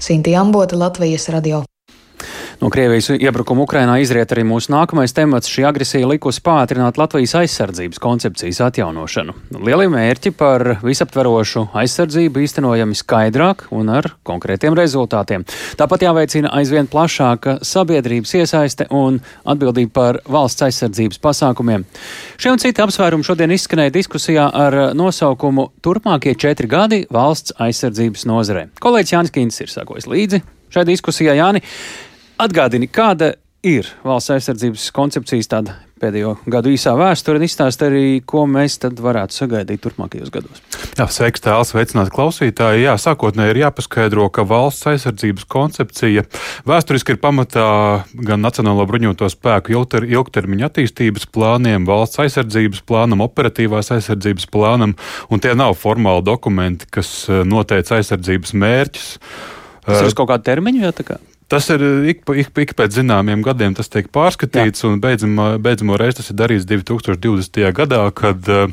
Sinti 0.00 0.36
Ambota, 0.38 0.78
Latvijas 0.80 1.28
radio. 1.34 1.64
No 2.62 2.68
Krievijas 2.70 3.08
iebrukuma 3.10 3.64
Ukrainā 3.64 3.96
izriet 3.98 4.30
arī 4.30 4.44
mūsu 4.46 4.70
nākamais 4.70 5.10
temats. 5.10 5.48
Šī 5.50 5.64
agresija 5.66 6.06
likusi 6.06 6.38
pātrināt 6.46 6.94
Latvijas 7.00 7.32
aizsardzības 7.40 7.98
koncepcijas 7.98 8.60
atjaunošanu. 8.68 9.34
Lielie 9.66 9.88
mērķi 9.90 10.30
par 10.38 10.76
visaptverošu 10.84 11.64
aizsardzību 11.80 12.44
īstenojami 12.44 12.94
skaidrāk 13.00 13.64
un 13.74 13.90
ar 13.90 14.12
konkrētiem 14.22 14.78
rezultātiem. 14.78 15.42
Tāpat 15.80 16.04
jāveicina 16.06 16.52
aizvien 16.60 16.86
plašāka 16.86 17.56
sabiedrības 17.66 18.36
iesaiste 18.38 18.86
un 18.94 19.18
atbildība 19.42 19.90
par 19.98 20.20
valsts 20.30 20.62
aizsardzības 20.68 21.18
pasākumiem. 21.26 21.82
Šie 22.38 22.54
un 22.54 22.62
citi 22.62 22.86
apsvērumi 22.86 23.26
šodien 23.26 23.56
izskanēja 23.58 23.96
diskusijā 23.98 24.46
ar 24.54 24.78
nosaukumu 24.94 25.72
Turpmākie 25.82 26.38
četri 26.38 26.70
gadi 26.70 27.02
valsts 27.10 27.58
aizsardzības 27.58 28.22
nozarē. 28.30 28.68
Kolēģis 28.86 29.18
Jānis 29.18 29.34
Kīns 29.34 29.62
ir 29.66 29.74
sakojis 29.74 30.06
līdzi 30.14 30.44
šai 30.72 30.86
diskusijai. 30.88 31.36
Jāni, 31.42 31.66
Atgādini, 32.40 32.88
kāda 32.88 33.34
ir 33.62 33.86
valsts 34.02 34.32
aizsardzības 34.34 34.90
koncepcijas 34.94 35.50
tāda 35.50 35.74
pēdējo 36.02 36.32
gadu 36.50 36.72
īsā 36.74 36.96
vēsture 36.98 37.38
un 37.38 37.44
izstāst 37.46 37.82
arī, 37.86 38.18
ko 38.26 38.42
mēs 38.50 38.80
tad 38.82 38.98
varētu 39.02 39.36
sagaidīt 39.36 39.82
turpmākajos 39.84 40.32
gados. 40.34 40.62
Jā, 40.98 41.06
sveiks, 41.12 41.44
tēls, 41.44 41.70
sveicināt 41.70 42.10
klausītāji. 42.14 42.82
Jā, 42.88 42.96
sākotnēji 42.98 43.54
ir 43.54 43.60
jāpaskaidro, 43.62 44.26
ka 44.34 44.44
valsts 44.48 44.88
aizsardzības 44.90 45.46
koncepcija 45.52 46.26
vēsturiski 46.68 47.14
ir 47.14 47.22
pamatā 47.22 47.68
gan 48.26 48.42
Nacionālo 48.42 48.86
bruņoto 48.90 49.30
spēku 49.30 49.78
ilgtermiņa 49.78 50.70
attīstības 50.72 51.28
plāniem, 51.30 51.86
valsts 51.88 52.24
aizsardzības 52.26 52.82
plānam, 52.88 53.22
operatīvās 53.28 53.94
aizsardzības 53.94 54.50
plānam, 54.52 54.96
un 55.30 55.42
tie 55.42 55.54
nav 55.58 55.78
formāli 55.78 56.26
dokumenti, 56.26 56.90
kas 56.90 57.14
eh, 57.30 57.44
noteica 57.46 58.00
aizsardzības 58.00 58.56
mērķus. 58.58 59.12
Tas 59.86 60.02
ir 60.02 60.10
uz 60.10 60.18
kaut 60.18 60.30
kādu 60.30 60.50
termiņu, 60.50 60.82
jā, 60.82 60.96
tā 60.98 61.06
kā? 61.06 61.22
Tas 61.52 61.66
ir 61.68 61.82
ik, 62.08 62.22
ik, 62.32 62.48
ik 62.64 62.70
pēc 62.78 62.94
zināmiem 62.96 63.42
gadiem, 63.44 63.74
tas 63.76 63.90
tiek 63.92 64.06
pārskatīts, 64.14 64.80
Jā. 64.80 64.88
un 64.88 65.02
beidzamo, 65.04 65.48
beidzamo 65.60 65.98
reizi 66.00 66.22
tas 66.22 66.30
ir 66.32 66.38
darīts 66.38 66.64
2020. 66.64 67.60
gadā, 67.76 68.06
kad 68.16 68.48
uh, 68.48 68.70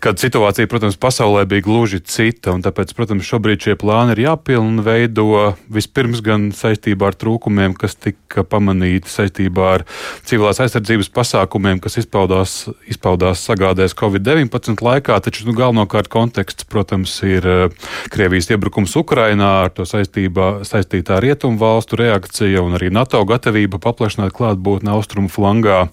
kad 0.00 0.18
situācija, 0.20 0.68
protams, 0.70 0.96
pasaulē 1.00 1.44
bija 1.48 1.64
gluži 1.66 1.98
cita. 2.00 2.54
Tāpēc, 2.62 2.92
protams, 2.96 3.26
šobrīd 3.26 3.64
šie 3.66 3.74
plāni 3.78 4.14
ir 4.14 4.22
jāpilnveido 4.28 5.54
vispirms 5.74 6.22
gan 6.24 6.48
saistībā 6.54 7.10
ar 7.10 7.16
trūkumiem, 7.18 7.74
kas 7.78 7.96
tika 7.98 8.44
pamanīti 8.46 9.10
saistībā 9.10 9.66
ar 9.78 9.84
civilās 10.28 10.60
aizsardzības 10.62 11.10
pasākumiem, 11.14 11.82
kas 11.82 11.98
izpaudās, 12.02 12.54
izpaudās 12.90 13.42
sagādēs 13.48 13.96
Covid-19 13.98 14.84
laikā. 14.86 15.18
Taču 15.24 15.48
nu, 15.48 15.56
galvenokārt 15.58 16.10
konteksts, 16.12 16.68
protams, 16.70 17.16
ir 17.26 17.48
eh, 17.48 17.90
Krievijas 18.14 18.52
iebrukums 18.54 18.94
Ukrainā, 19.00 19.50
ar 19.66 19.74
to 19.74 19.86
saistībā, 19.88 20.62
saistītā 20.68 21.18
rietumu 21.24 21.58
valstu 21.60 21.98
reakcija 21.98 22.62
un 22.62 22.78
arī 22.78 22.92
NATO 22.94 23.20
gatavība 23.28 23.82
paplašināt 23.82 24.36
klātbūtni 24.36 24.94
austrumu 24.94 25.32
flangā. 25.32 25.88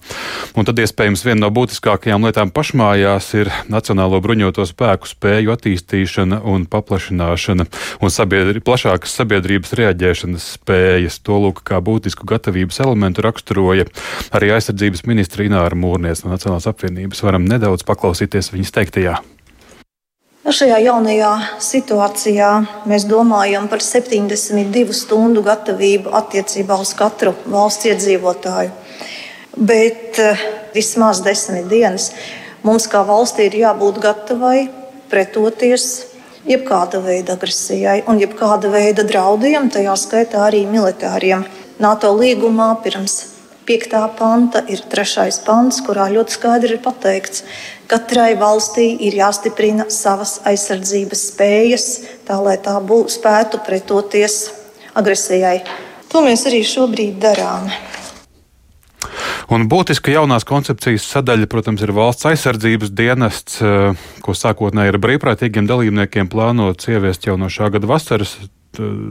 Un 0.56 0.68
tad 0.68 0.78
iespējams 0.80 1.26
viena 1.26 1.42
no 1.46 1.52
būtiskākajām 1.54 2.24
lietām 2.26 2.54
pašmājās 2.54 3.32
ir 3.42 3.50
nacionālā 3.72 3.95
Nacionālo 3.96 4.18
bruņoto 4.20 4.64
spēku 4.68 5.08
spēju 5.08 5.54
attīstīšana 5.54 6.42
un 6.44 6.66
paplašināšana 6.68 7.64
un 8.04 8.12
sabiedri, 8.12 8.60
plašākas 8.60 9.14
sabiedrības 9.16 9.72
reaģēšanas 9.72 10.48
spējas. 10.58 11.16
To 11.24 11.38
lūk, 11.40 11.62
kā 11.64 11.80
būtisku 11.80 12.28
gatavības 12.28 12.82
elementu 12.84 13.24
raksturoja 13.24 13.88
arī 14.36 14.52
aizsardzības 14.52 15.06
ministra 15.08 15.48
Ināra 15.48 15.72
Mūrnies 15.72 16.26
no 16.26 16.34
Nacionālās 16.34 16.68
apvienības. 16.68 17.24
Varam 17.24 17.48
nedaudz 17.48 17.88
paklausīties 17.88 18.52
viņas 18.52 18.76
teiktajā. 18.76 19.16
Nu, 20.44 20.52
šajā 20.52 20.76
jaunajā 20.84 21.32
situācijā 21.64 22.52
mēs 22.86 23.08
domājam 23.08 23.64
par 23.72 23.80
72 23.80 24.92
stundu 24.92 25.40
gatavību 25.46 26.12
attiecībā 26.20 26.76
uz 26.84 26.92
katru 26.98 27.32
valsts 27.48 27.88
iedzīvotāju. 27.88 28.76
Bet 29.56 30.20
uh, 30.20 30.50
vismaz 30.76 31.24
desmit 31.24 31.70
dienas 31.72 32.12
Mums 32.66 32.88
kā 32.90 33.04
valstī 33.06 33.44
ir 33.46 33.60
jābūt 33.60 34.00
gatavai 34.02 34.66
pretoties 35.06 35.84
jebkāda 36.48 36.98
veida 37.04 37.36
agresijai 37.36 38.00
un 38.10 38.18
jebkāda 38.18 38.72
veida 38.72 39.04
draudiem, 39.06 39.68
tajā 39.70 39.94
skaitā 40.00 40.40
arī 40.48 40.64
militāriem. 40.66 41.44
NATO 41.78 42.10
līgumā 42.16 42.72
pirms 42.82 43.14
5. 43.70 43.94
panta 44.18 44.64
ir 44.66 44.82
3. 44.90 45.28
pants, 45.46 45.78
kurā 45.86 46.08
ļoti 46.10 46.34
skaidri 46.38 46.74
ir 46.74 46.82
pateikts, 46.82 47.44
ka 47.86 48.00
katrai 48.00 48.32
valstī 48.40 48.88
ir 49.08 49.14
jāstiprina 49.20 49.86
savas 49.90 50.40
aizsardzības 50.50 51.26
spējas, 51.30 51.86
tā 52.26 52.40
lai 52.42 52.56
tā 52.62 52.74
būtu 52.82 53.14
spētu 53.20 53.62
pretoties 53.66 54.40
agresijai. 54.94 55.60
To 56.10 56.26
mēs 56.26 56.48
arī 56.50 56.64
šobrīd 56.66 57.22
darām. 57.22 57.70
Un 59.46 59.68
būtiska 59.70 60.10
jaunās 60.10 60.42
koncepcijas 60.46 61.04
sadaļa, 61.06 61.46
protams, 61.50 61.82
ir 61.86 61.92
valsts 61.94 62.26
aizsardzības 62.26 62.90
dienests, 62.90 63.60
eh, 63.62 64.06
ko 64.24 64.34
sākotnēji 64.34 64.94
ar 64.94 64.98
brīvprātīgiem 64.98 65.68
dalībniekiem 65.70 66.26
plānots 66.32 66.90
ieviest 66.90 67.28
jau 67.28 67.36
no 67.38 67.46
šā 67.46 67.70
gada 67.70 67.86
vasaras 67.86 68.36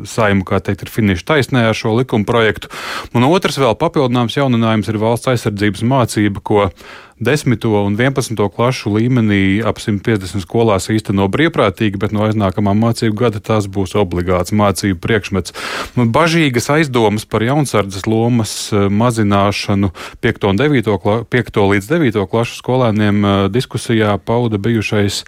saimu, 0.10 0.46
kā 0.48 0.62
teikt, 0.64 0.86
ir 0.86 0.94
finiša 0.94 1.28
taisnē 1.32 1.66
ar 1.70 1.78
šo 1.78 1.96
likuma 1.98 2.28
projektu. 2.28 2.72
Un 3.16 3.28
otrs 3.28 3.60
vēl 3.62 3.78
papildinājums 3.80 4.38
jauninājums 4.38 4.92
ir 4.92 5.02
valsts 5.02 5.32
aizsardzības 5.34 5.86
mācība, 5.86 6.44
ko 6.46 6.70
10. 7.20 7.66
un 7.66 7.96
11. 7.96 8.36
klašu 8.52 8.92
līmenī 8.92 9.64
ap 9.64 9.80
150 9.80 10.44
skolās 10.44 10.90
īsteno 10.92 11.30
brīvprātīgi, 11.32 11.96
bet 11.96 12.12
no 12.12 12.26
aiznākamā 12.28 12.74
mācību 12.76 13.16
gada 13.16 13.40
tas 13.40 13.70
būs 13.72 13.96
obligāts 13.96 14.52
mācību 14.52 15.00
priekšmets. 15.00 15.56
Nu, 15.96 16.10
bažīgas 16.12 16.68
aizdomas 16.76 17.24
par 17.24 17.46
jaunsardzes 17.48 18.04
lomas 18.04 18.58
eh, 18.74 18.90
mazināšanu 18.92 19.94
5. 20.20 20.50
un 20.52 20.60
9. 20.60 20.92
5. 21.32 21.62
līdz 21.72 21.88
9. 21.94 22.20
klašu 22.28 22.60
skolēniem 22.60 23.24
eh, 23.24 23.40
diskusijā 23.54 24.18
pauda 24.20 24.60
bijušais 24.60 25.24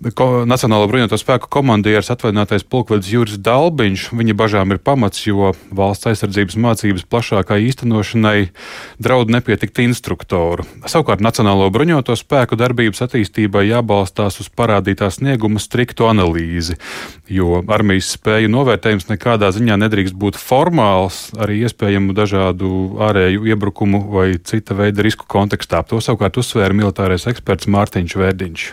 Ko, 0.00 0.46
Nacionālo 0.48 0.86
bruņoto 0.88 1.18
spēku 1.20 1.50
komandieris 1.52 2.08
atvainātais 2.08 2.62
pulkvedis 2.64 3.10
Juris 3.12 3.36
Dalbiņš. 3.44 4.06
Viņa 4.16 4.32
bažām 4.32 4.72
ir 4.72 4.80
pamats, 4.80 5.26
jo 5.26 5.50
valsts 5.76 6.08
aizsardzības 6.08 6.56
mācības 6.56 7.04
plašākai 7.04 7.58
īstenošanai 7.66 8.48
draud 8.96 9.28
nepietikt 9.28 9.82
instruktoru. 9.84 10.64
Savukārt 10.88 11.20
Nacionālo 11.20 11.68
bruņoto 11.68 12.16
spēku 12.16 12.56
darbības 12.56 13.04
attīstībai 13.04 13.66
jābalstās 13.68 14.40
uz 14.40 14.48
parādītā 14.48 15.12
snieguma 15.12 15.60
striktu 15.60 16.08
analīzi, 16.08 16.80
jo 17.28 17.60
armijas 17.68 18.14
spēju 18.16 18.48
novērtējums 18.56 19.10
nekādā 19.12 19.52
ziņā 19.52 19.76
nedrīkst 19.84 20.16
būt 20.16 20.40
formāls 20.40 21.26
arī 21.36 21.60
iespējamu 21.66 22.16
dažādu 22.16 22.72
ārēju 23.04 23.44
iebrukumu 23.52 24.06
vai 24.16 24.30
cita 24.40 24.80
veida 24.80 25.04
risku 25.04 25.28
kontekstā. 25.28 25.84
To 25.92 26.00
savukārt 26.00 26.40
uzsvēra 26.40 26.72
militārais 26.72 27.28
eksperts 27.28 27.68
Mārtiņš 27.68 28.22
Vērdiņš 28.24 28.70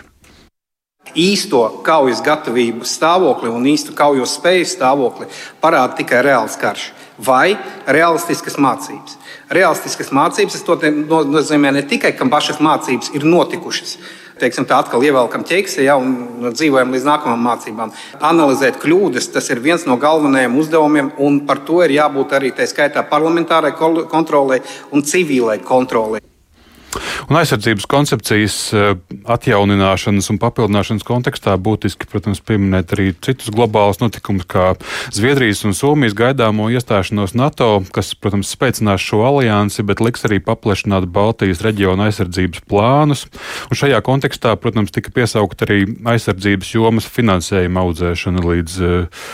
īsto 1.16 1.62
kaujas 1.86 2.22
gatavību 2.24 2.86
stāvokli 2.88 3.50
un 3.52 3.66
īstu 3.68 3.94
kaujas 3.96 4.36
spēju 4.38 4.68
stāvokli 4.68 5.28
parāda 5.62 5.96
tikai 6.00 6.22
reāls 6.26 6.58
karš 6.60 6.90
vai 7.18 7.56
realistiskas 7.86 8.56
mācības. 8.62 9.18
Realistiskas 9.50 10.12
mācības 10.14 10.62
nozīmē 11.26 11.72
ne 11.74 11.82
tikai, 11.82 12.12
ka 12.14 12.28
pašas 12.30 12.62
mācības 12.62 13.12
ir 13.16 13.26
notikušas. 13.26 13.96
Teiksim, 14.38 14.68
tā 14.70 14.76
atkal 14.78 15.02
ievelkam 15.02 15.42
ķeksi 15.42 15.82
ja, 15.82 15.96
dzīvojam 15.98 16.94
līdz 16.94 17.08
nākamajām 17.08 17.42
mācībām. 17.42 17.94
Analizēt 18.22 18.78
kļūdas, 18.78 19.32
tas 19.34 19.50
ir 19.50 19.58
viens 19.64 19.82
no 19.90 19.98
galvenajiem 19.98 20.54
uzdevumiem, 20.62 21.10
un 21.18 21.42
par 21.48 21.64
to 21.66 21.82
ir 21.82 21.96
jābūt 21.98 22.38
arī 22.38 22.54
tā 22.54 22.68
skaitā 22.70 23.02
parlamentārai 23.10 23.74
kontrolē 23.74 24.62
un 24.94 25.02
civilai 25.02 25.58
kontrolē. 25.58 26.22
Un 27.28 27.36
aizsardzības 27.36 27.84
koncepcijas 27.90 28.56
eh, 28.72 28.90
atjaunināšanas 29.28 30.30
un 30.32 30.38
papildināšanas 30.40 31.04
kontekstā 31.06 31.56
būtiski, 31.60 32.08
protams, 32.08 32.40
pieminēt 32.44 32.94
arī 32.96 33.10
citus 33.24 33.50
globālus 33.52 34.00
notikumus, 34.00 34.46
kā 34.48 34.70
Zviedrijas 35.14 35.64
un 35.68 35.76
Somijas 35.76 36.16
gaidāmo 36.18 36.70
iestāšanos 36.72 37.36
NATO, 37.38 37.70
kas, 37.94 38.14
protams, 38.16 38.52
spēcinās 38.54 39.04
šo 39.04 39.22
aliansi, 39.28 39.84
bet 39.86 40.02
liks 40.04 40.24
arī 40.28 40.40
paplašināt 40.44 41.10
Baltijas 41.12 41.62
reģiona 41.64 42.08
aizsardzības 42.08 42.64
plānus. 42.70 43.26
Un 43.68 43.82
šajā 43.82 44.00
kontekstā, 44.06 44.56
protams, 44.60 44.94
tika 44.94 45.12
piesaukt 45.14 45.66
arī 45.68 45.84
aizsardzības 46.08 46.74
jomas 46.74 47.08
finansējuma 47.12 47.84
audzēšana 47.84 48.44
līdz 48.48 48.80
eh, 48.88 49.26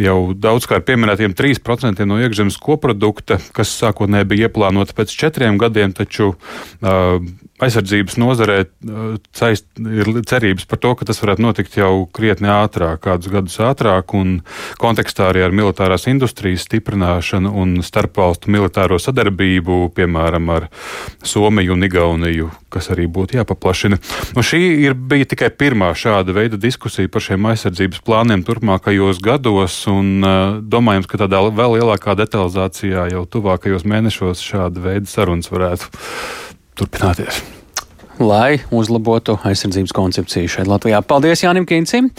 jau 0.00 0.18
daudzkārt 0.34 0.86
pieminētiem 0.88 1.34
3% 1.38 2.06
no 2.08 2.18
iekšzemes 2.22 2.58
koprodukta, 2.62 3.38
kas 3.54 3.74
sākotnēji 3.78 4.30
bija 4.32 4.48
ieplānota 4.48 4.96
pēc 4.96 5.14
četriem 5.14 5.58
gadiem, 5.60 5.94
taču 5.96 6.32
uh, 6.34 7.18
aizsardzības 7.64 8.18
nozarē 8.20 8.58
caist, 9.36 9.66
ir 9.80 10.10
cerības 10.28 10.66
par 10.70 10.80
to, 10.82 10.94
ka 10.98 11.08
tas 11.08 11.20
varētu 11.22 11.44
notikt 11.44 11.78
jau 11.78 12.06
krietni 12.14 12.50
ātrāk, 12.52 13.02
kādus 13.04 13.32
gadus 13.32 13.56
ātrāk, 13.62 14.14
un 14.16 14.38
kontekstā 14.80 15.30
arī 15.30 15.44
ar 15.46 15.54
militārās 15.56 16.06
industrijas 16.10 16.66
stiprināšanu 16.68 17.52
un 17.60 17.76
starpvalstu 17.84 18.52
militāro 18.54 18.98
sadarbību, 19.02 19.88
piemēram, 19.96 20.52
ar 20.54 20.68
Somiju 21.24 21.74
un 21.74 21.86
Igauniju, 21.88 22.50
kas 22.72 22.90
arī 22.94 23.06
būtu 23.10 23.38
jāpaplašina. 23.38 23.98
Un 24.34 24.46
šī 24.46 24.60
ir, 24.84 24.94
bija 24.94 25.28
tikai 25.34 25.50
pirmā 25.54 25.92
šāda 25.98 26.34
veida 26.36 26.60
diskusija 26.60 27.10
par 27.12 27.24
šiem 27.24 27.50
aizsardzības 27.52 28.02
plāniem 28.06 28.44
turpmākajos 28.46 29.22
gados, 29.24 29.80
un 29.90 30.14
uh, 30.20 30.60
domājams, 30.60 31.08
ka 31.10 31.24
tādā 31.24 31.42
vēl 31.54 31.78
lielākā 31.78 32.16
detalizācijā 32.18 33.08
jau 33.14 33.26
tuvākajos 33.30 33.86
mēnešos 33.88 34.44
šāda 34.44 34.88
veida 34.88 35.10
sarunas 35.10 35.52
varētu 35.52 35.92
turpināties. 36.78 37.42
Lai 38.22 38.60
uzlabotu 38.70 39.38
aizsardzības 39.42 39.94
koncepciju 39.96 40.50
šeit 40.52 40.68
Latvijā. 40.70 41.00
Paldies 41.02 41.42
Jānim 41.42 41.66
Kīncim! 41.66 42.12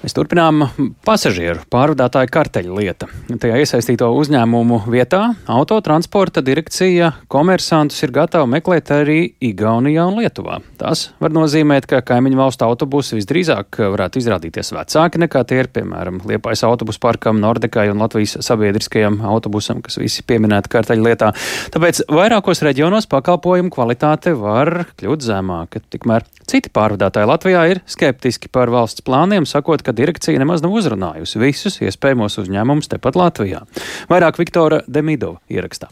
Mēs 0.00 0.14
turpinām 0.16 0.62
pasažieru 1.04 1.60
pārvadātāju 1.68 2.30
karteļu 2.32 2.76
lieta. 2.78 3.04
Tajā 3.40 3.58
iesaistīto 3.60 4.06
uzņēmumu 4.16 4.78
vietā 4.88 5.18
autotransporta 5.52 6.40
direkcija 6.40 7.10
komersantus 7.28 8.00
ir 8.06 8.14
gatava 8.16 8.46
meklēt 8.48 8.88
arī 8.96 9.18
Igaunijā 9.44 10.06
un 10.08 10.16
Lietuvā. 10.22 10.56
Tas 10.80 11.10
var 11.20 11.34
nozīmēt, 11.36 11.84
ka 11.90 12.00
kaimiņu 12.08 12.40
valstu 12.40 12.64
autobusi 12.64 13.18
visdrīzāk 13.18 13.76
varētu 13.92 14.22
izrādīties 14.22 14.72
vecāki 14.72 15.20
nekā 15.20 15.42
tie 15.44 15.58
ir, 15.66 15.68
piemēram, 15.76 16.22
Liepais 16.30 16.64
autobusu 16.64 17.02
parkam, 17.04 17.36
Nordekai 17.44 17.90
un 17.92 18.00
Latvijas 18.00 18.38
sabiedriskajam 18.46 19.20
autobusam, 19.28 19.84
kas 19.84 20.00
visi 20.00 20.24
pieminēti 20.24 20.72
karteļu 20.72 21.06
lietā. 21.10 21.34
Tāpēc 21.76 22.06
vairākos 22.08 22.64
reģionos 22.64 23.10
pakalpojumu 23.12 23.68
kvalitāte 23.76 24.32
var 24.40 24.86
kļūt 24.96 25.28
zemāka. 25.28 25.84
Tikmēr 25.92 26.24
citi 26.48 26.72
pārvadātāji 26.72 27.28
Latvijā 27.28 27.68
ir 27.74 27.84
skeptiski 27.84 28.48
par 28.48 28.72
valsts 28.72 29.04
plāniem, 29.04 29.44
sakot, 29.44 29.84
ka 29.90 29.96
direkcija 29.96 30.38
nemaz 30.38 30.62
nav 30.62 30.76
uzrunājusi 30.78 31.40
visus 31.42 31.80
iespējamos 31.82 32.38
uzņēmumus 32.44 32.92
tepat 32.92 33.18
Latvijā. 33.18 33.64
Vairāk 34.10 34.38
Viktora 34.38 34.84
Demidova 34.86 35.42
ierakstā. 35.50 35.90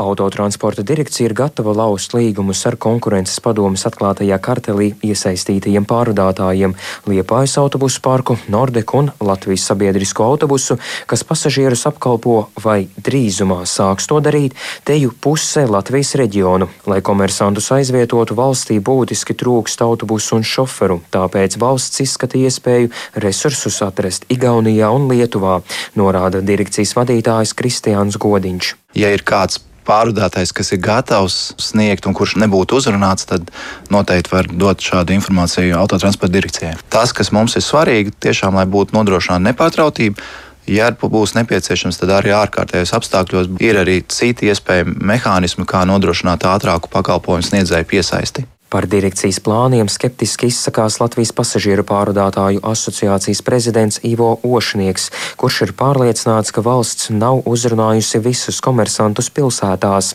Autotransporta 0.00 0.80
direkcija 0.82 1.26
ir 1.28 1.34
gatava 1.36 1.74
laust 1.76 2.14
līgumus 2.16 2.62
ar 2.64 2.78
konkurences 2.80 3.36
padomas 3.44 3.82
atklātajā 3.84 4.38
kartelī 4.40 4.94
iesaistītajiem 5.04 5.84
pārvadātājiem 5.84 6.72
Liepājas 7.10 7.58
autobusu 7.60 8.00
parku, 8.00 8.38
Nordeku 8.48 9.02
un 9.02 9.10
Latvijas 9.20 9.66
sabiedrisko 9.68 10.24
autobusu, 10.24 10.78
kas 11.10 11.26
pasažierus 11.28 11.84
apkalpo 11.90 12.38
vai 12.64 12.88
drīzumā 12.96 13.60
sāks 13.68 14.08
to 14.08 14.22
darīt 14.24 14.56
teju 14.88 15.12
pusē 15.20 15.66
Latvijas 15.68 16.14
reģionu. 16.22 16.70
Lai 16.88 17.02
komersantus 17.04 17.68
aizvietotu, 17.76 18.38
valstī 18.40 18.80
būtiski 18.80 19.36
trūkst 19.36 19.84
autobusu 19.84 20.40
un 20.40 20.48
šoferu, 20.48 21.02
tāpēc 21.12 21.60
valsts 21.60 22.06
izskata 22.08 22.40
iespēju 22.40 22.88
resursus 23.20 23.82
atrast 23.84 24.24
Igaunijā 24.32 24.88
un 24.96 25.10
Lietuvā, 25.12 25.60
norāda 25.92 26.40
direkcijas 26.40 26.96
vadītājs 26.96 27.52
Kristiāns 27.52 28.16
Godiņš. 28.16 28.78
Ja 28.96 29.12
ir 29.12 29.28
kāds 29.28 29.60
pārvadātājs, 29.86 30.52
kas 30.56 30.72
ir 30.74 30.82
gatavs 30.84 31.38
sniegt 31.60 32.06
un 32.06 32.16
kurš 32.16 32.36
nebūtu 32.42 32.78
uzrunāts, 32.80 33.26
tad 33.30 33.50
noteikti 33.92 34.34
var 34.34 34.50
dot 34.50 34.84
šādu 34.84 35.16
informāciju 35.16 35.78
autotransporta 35.78 36.36
direkcijai. 36.36 36.76
Tas, 36.92 37.14
kas 37.16 37.32
mums 37.34 37.56
ir 37.58 37.66
svarīgi, 37.66 38.14
tiešām, 38.26 38.58
lai 38.60 38.68
būtu 38.70 38.96
nodrošināta 38.96 39.46
nepārtrautība. 39.50 40.30
Ja 40.70 40.90
būs 40.92 41.32
nepieciešams, 41.34 41.98
tad 41.98 42.12
arī 42.14 42.34
ārkārtējos 42.36 42.92
apstākļos 42.94 43.48
ir 43.64 43.80
arī 43.80 44.00
citi 44.06 44.52
iespējami 44.52 45.00
mehānismi, 45.10 45.66
kā 45.66 45.82
nodrošināt 45.88 46.46
ātrāku 46.46 46.92
pakalpojumu 46.92 47.48
sniedzēju 47.48 47.88
piesaisti. 47.90 48.46
Par 48.70 48.86
direkcijas 48.86 49.40
plāniem 49.42 49.88
skeptiski 49.90 50.46
izsakās 50.46 51.00
Latvijas 51.02 51.32
pasažieru 51.34 51.82
pārvadātāju 51.82 52.60
asociācijas 52.62 53.40
prezidents 53.42 53.98
Ivo 54.06 54.36
Ošnieks, 54.46 55.08
kurš 55.40 55.56
ir 55.64 55.72
pārliecināts, 55.74 56.52
ka 56.54 56.62
valsts 56.62 57.10
nav 57.10 57.42
uzrunājusi 57.50 58.20
visus 58.22 58.60
komersantus 58.62 59.26
pilsētās. 59.34 60.12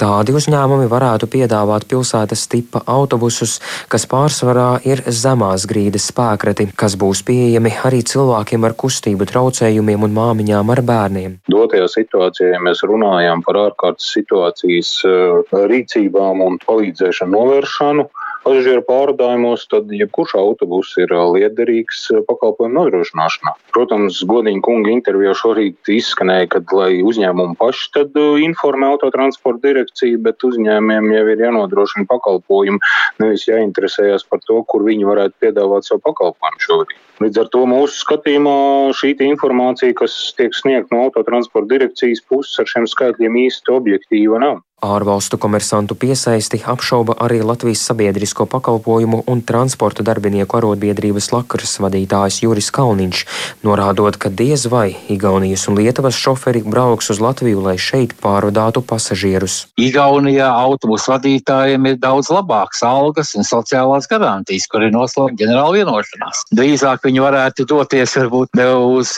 Tādi 0.00 0.32
uzņēmumi 0.38 0.88
varētu 0.88 1.28
piedāvāt 1.28 1.84
pilsētas 1.90 2.46
tipa 2.48 2.80
autobusus, 2.88 3.58
kas 3.92 4.08
pārsvarā 4.08 4.70
ir 4.88 5.04
zemās 5.04 5.68
grīdas 5.68 6.08
spēkrati, 6.08 6.70
kas 6.80 6.96
būs 6.96 7.20
pieejami 7.28 7.74
arī 7.84 8.00
cilvēkiem 8.08 8.64
ar 8.64 8.76
kustību 8.78 9.28
traucējumiem 9.28 10.08
un 10.08 10.16
māmiņām 10.16 10.72
ar 10.72 10.84
bērniem. 10.92 11.36
Dotajā 11.52 11.92
situācijā, 11.92 12.54
ja 12.56 12.64
mēs 12.64 12.80
runājam 12.88 13.44
par 13.44 13.60
ārkārtas 13.66 14.08
situācijas 14.16 14.96
eh, 15.04 15.54
rīcībām 15.74 16.40
un 16.48 16.56
palīdzēšanu 16.64 17.36
novēršanu, 17.36 17.97
pasažieru 18.44 18.82
pārvadājumos, 18.86 19.66
tad 19.70 19.90
jebkurš 19.94 20.34
autobus 20.40 20.92
ir 21.00 21.12
liederīgs 21.12 22.06
pakalpojumu 22.28 22.76
nodrošināšanā. 22.78 23.54
Protams, 23.74 24.20
godīgi 24.28 24.62
kunga 24.66 24.92
intervijā 24.94 25.34
šorīt 25.38 25.92
izskanēja, 25.98 26.50
ka 26.54 26.62
lai 26.76 27.00
uzņēmumi 27.06 27.58
paši 27.60 27.90
tad 27.96 28.16
informē 28.44 28.92
autotransporta 28.94 29.64
direkciju, 29.68 30.22
bet 30.24 30.44
uzņēmējiem 30.46 31.10
jau 31.16 31.26
ir 31.34 31.44
jānodrošina 31.46 32.08
pakalpojumu, 32.10 32.80
nevis 33.22 33.48
jāinteresējas 33.48 34.26
par 34.28 34.42
to, 34.46 34.62
kur 34.70 34.86
viņi 34.86 35.08
varētu 35.08 35.38
piedāvāt 35.44 35.88
savu 35.88 36.04
pakalpojumu 36.08 36.66
šobrīd. 36.68 37.04
Līdz 37.18 37.40
ar 37.42 37.48
to 37.50 37.64
mūsu 37.66 37.96
skatījumā 38.04 38.58
šī 38.94 39.16
informācija, 39.26 39.96
kas 39.98 40.14
tiek 40.38 40.54
sniegta 40.54 40.94
no 40.94 41.08
autotransporta 41.08 41.72
direkcijas 41.72 42.22
puses, 42.30 42.54
ar 42.62 42.70
šiem 42.70 42.86
skaitļiem 42.86 43.40
īsti 43.42 43.74
objektīva 43.74 44.38
nav. 44.44 44.60
Ārvalstu 44.78 45.40
komersantu 45.42 45.96
piesaisti 45.98 46.60
apšauba 46.62 47.16
arī 47.24 47.40
Latvijas 47.42 47.80
sabiedrisko 47.88 48.44
pakalpojumu 48.46 49.24
un 49.26 49.40
transporta 49.42 50.04
darbinieku 50.06 50.54
arotbiedrības 50.54 51.32
lakras 51.32 51.72
vadītājs 51.82 52.36
Juris 52.44 52.70
Kalniņš, 52.70 53.22
norādot, 53.66 54.14
ka 54.22 54.30
diez 54.30 54.68
vai 54.70 54.94
Igaunijas 55.10 55.66
un 55.66 55.80
Lietuvas 55.80 56.14
šoferi 56.14 56.62
brauks 56.62 57.10
uz 57.10 57.18
Latviju, 57.18 57.64
lai 57.64 57.74
šeit 57.74 58.14
pārvadātu 58.22 58.84
pasažierus. 58.86 59.56
Igaunijā 59.82 60.46
autobusu 60.46 61.10
vadītājiem 61.10 61.90
ir 61.90 61.98
daudz 61.98 62.30
labākas 62.30 62.84
algas 62.86 63.34
un 63.34 63.42
sociālās 63.42 64.06
garantijas, 64.06 64.68
kur 64.70 64.86
ir 64.86 64.94
noslēgta 64.94 65.42
ģenerāla 65.42 65.80
vienošanās. 65.80 66.44
Drīzāk 66.54 67.02
viņi 67.08 67.26
varētu 67.26 67.66
doties 67.66 68.14
varbūt 68.20 68.54
ne 68.62 68.70
uz 68.94 69.16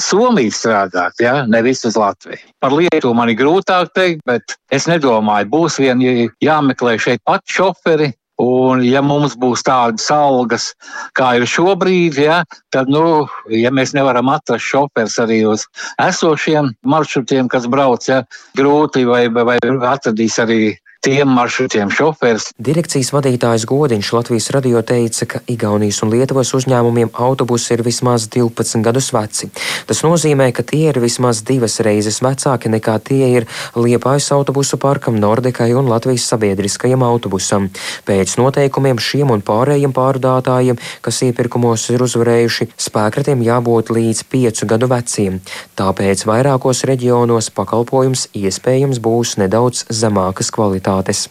Somiju 0.00 0.56
strādāt, 0.56 1.20
ja? 1.20 1.42
nevis 1.44 1.84
uz 1.84 2.00
Latviju. 2.00 2.40
Par 2.62 2.72
Lietuvu 2.72 3.12
man 3.18 3.28
ir 3.28 3.36
grūtāk 3.36 3.92
teikt, 3.92 4.24
bet 4.24 4.56
es 4.72 4.88
nedomāju, 4.88 5.01
nedomāju. 5.02 5.50
Būs 5.50 5.78
vien 5.82 6.00
jāmeklē 6.40 6.98
šeit 6.98 7.22
pat 7.24 7.42
šoferi. 7.46 8.12
Un, 8.42 8.80
ja 8.82 9.02
mums 9.04 9.36
būs 9.38 9.62
tādas 9.62 10.08
algas, 10.10 10.72
kā 11.14 11.36
ir 11.36 11.44
šobrīd, 11.46 12.16
ja, 12.18 12.40
tad, 12.74 12.88
nu, 12.90 13.28
ja 13.52 13.70
mēs 13.70 13.92
nevaram 13.94 14.32
atrast 14.32 14.64
šoferis 14.66 15.18
arī 15.20 15.42
uz 15.46 15.66
esošiem 16.00 16.72
maršrutiem, 16.82 17.46
kas 17.52 17.68
brauc, 17.70 18.08
ja, 18.08 18.24
grūti 18.58 19.04
vai, 19.06 19.28
vai 19.30 19.60
atradīs 19.62 20.40
arī 20.42 20.72
tiem 21.02 21.32
maršrutiem 21.34 21.90
šoferis. 21.90 22.52
Direkcijas 22.62 23.08
vadītājs 23.10 23.64
Godiņš 23.66 24.10
Latvijas 24.14 24.44
radio 24.54 24.78
teica, 24.86 25.26
ka 25.26 25.40
Igaunijas 25.50 25.98
un 26.04 26.12
Lietuvas 26.14 26.52
uzņēmumiem 26.54 27.10
autobusi 27.18 27.72
ir 27.74 27.82
vismaz 27.82 28.28
12 28.30 28.84
gadus 28.86 29.08
veci. 29.10 29.48
Tas 29.88 30.04
nozīmē, 30.06 30.52
ka 30.54 30.62
tie 30.62 30.84
ir 30.92 31.00
vismaz 31.02 31.40
divas 31.48 31.80
reizes 31.82 32.20
vecāki 32.22 32.70
nekā 32.70 32.94
tie 33.02 33.32
ir 33.40 33.46
Liepājas 33.74 34.30
autobusu 34.36 34.78
parkam, 34.78 35.18
Nordekai 35.18 35.72
un 35.74 35.90
Latvijas 35.90 36.28
sabiedriskajam 36.30 37.02
autobusam. 37.02 37.66
Pēc 38.06 38.36
noteikumiem 38.38 39.02
šiem 39.02 39.34
un 39.34 39.42
pārējiem 39.42 39.96
pārdātājiem, 39.98 40.78
kas 41.02 41.20
iepirkumos 41.26 41.88
ir 41.90 42.06
uzvarējuši, 42.06 42.68
spēkratiem 42.78 43.42
jābūt 43.42 43.90
līdz 43.98 44.22
5 44.30 44.70
gadu 44.70 44.92
veciem. 44.94 45.42
Tāpēc 45.74 46.22
vairākos 46.30 46.86
reģionos 46.86 47.50
pakalpojums 47.58 48.28
iespējams 48.38 49.02
būs 49.02 49.34
nedaudz 49.42 49.88
zemākas 49.90 50.54
kvalitātes 50.54 50.91
aktivitātes. 50.92 51.28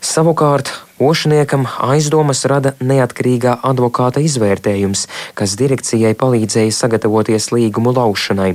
Savukārt 0.00 0.72
Ošniekam 1.02 1.66
aizdomas 1.82 2.44
rada 2.46 2.74
neatkarīgā 2.78 3.56
advokāta 3.66 4.20
izvērtējums, 4.22 5.08
kas 5.34 5.56
direkcijai 5.58 6.14
palīdzēja 6.14 6.70
sagatavoties 6.70 7.50
līgumu 7.50 7.92
laušanai. 7.96 8.54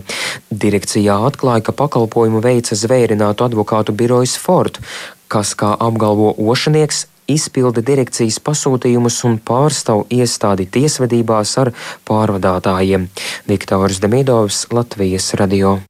Direkcijā 0.50 1.17
atklāja, 1.28 1.65
ka 1.67 1.76
pakalpojumu 1.76 2.39
veica 2.39 2.76
zvērinātu 2.76 3.43
advokātu 3.43 3.91
birojas 3.91 4.38
Ford, 4.39 4.80
kas, 5.28 5.56
kā 5.60 5.74
apgalvo 5.76 6.32
Ošnieks, 6.39 7.08
izpilda 7.28 7.84
direkcijas 7.84 8.39
pasūtījumus 8.39 9.20
un 9.28 9.36
pārstāv 9.43 10.06
iestādi 10.08 10.70
tiesvedībās 10.72 11.58
ar 11.60 11.74
pārvadātājiem. 12.08 13.10
Viktors 13.52 14.00
Demidovs, 14.00 14.70
Latvijas 14.72 15.34
radio. 15.36 15.82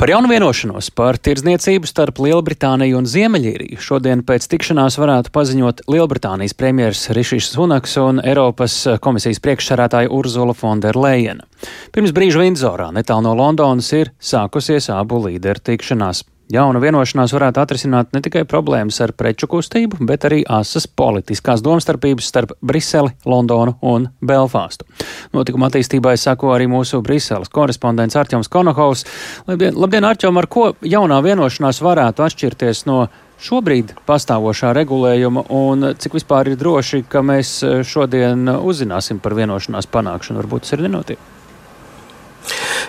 Par 0.00 0.08
jaunu 0.08 0.30
vienošanos 0.32 0.86
par 0.96 1.18
tirdzniecību 1.20 1.84
starp 1.84 2.22
Lielbritāniju 2.24 2.96
un 3.02 3.04
Ziemeļīriju 3.04 3.82
šodien 3.84 4.22
pēc 4.24 4.46
tikšanās 4.48 4.96
varētu 4.96 5.28
paziņot 5.34 5.82
Lielbritānijas 5.92 6.56
premjerministrs 6.56 7.12
Rišijs 7.18 7.50
Sunaks 7.52 7.98
un 8.00 8.22
Eiropas 8.24 8.78
komisijas 9.04 9.42
priekšsarātāja 9.44 10.08
Urzula 10.08 10.56
Fonderleina. 10.56 11.44
Pirms 11.92 12.16
brīža 12.16 12.40
Vindzorā, 12.40 12.88
netālu 12.96 13.28
no 13.28 13.36
Londonas, 13.42 13.92
ir 13.92 14.14
sākusies 14.24 14.88
abu 14.96 15.20
līderu 15.26 15.60
tikšanās. 15.68 16.24
Jauna 16.50 16.80
vienošanās 16.82 17.30
varētu 17.30 17.60
atrisināt 17.62 18.08
ne 18.10 18.20
tikai 18.26 18.40
problēmas 18.48 18.96
ar 19.04 19.12
preču 19.14 19.46
kustību, 19.50 20.00
bet 20.02 20.24
arī 20.26 20.40
asas 20.50 20.88
politiskās 20.88 21.62
domstarpības 21.62 22.26
starp 22.26 22.56
Briseli, 22.66 23.12
Londonu 23.22 23.76
un 23.86 24.08
Belfāstu. 24.18 24.88
Notikuma 25.30 25.70
attīstībai 25.70 26.16
sako 26.18 26.50
arī 26.56 26.66
mūsu 26.72 27.04
Briseles 27.06 27.52
korespondents 27.54 28.18
Arčuns 28.18 28.50
Konohovs. 28.50 29.06
Labdien, 29.46 29.78
labdien 29.78 30.10
Arčum, 30.10 30.42
ar 30.42 30.50
ko 30.50 30.72
jaunā 30.82 31.22
vienošanās 31.22 31.82
varētu 31.86 32.26
atšķirties 32.26 32.84
no 32.90 33.04
šobrīd 33.40 33.94
pastāvošā 34.10 34.74
regulējuma 34.74 35.46
un 35.54 35.92
cik 36.02 36.18
vispār 36.18 36.50
ir 36.50 36.58
droši, 36.58 37.04
ka 37.06 37.22
mēs 37.22 37.60
šodien 37.86 38.56
uzzināsim 38.58 39.22
par 39.22 39.38
vienošanās 39.38 39.86
panākšanu? 39.86 40.42
Varbūt 40.42 40.66
tas 40.66 40.74
ir 40.74 40.90
nenotiek. 40.90 41.30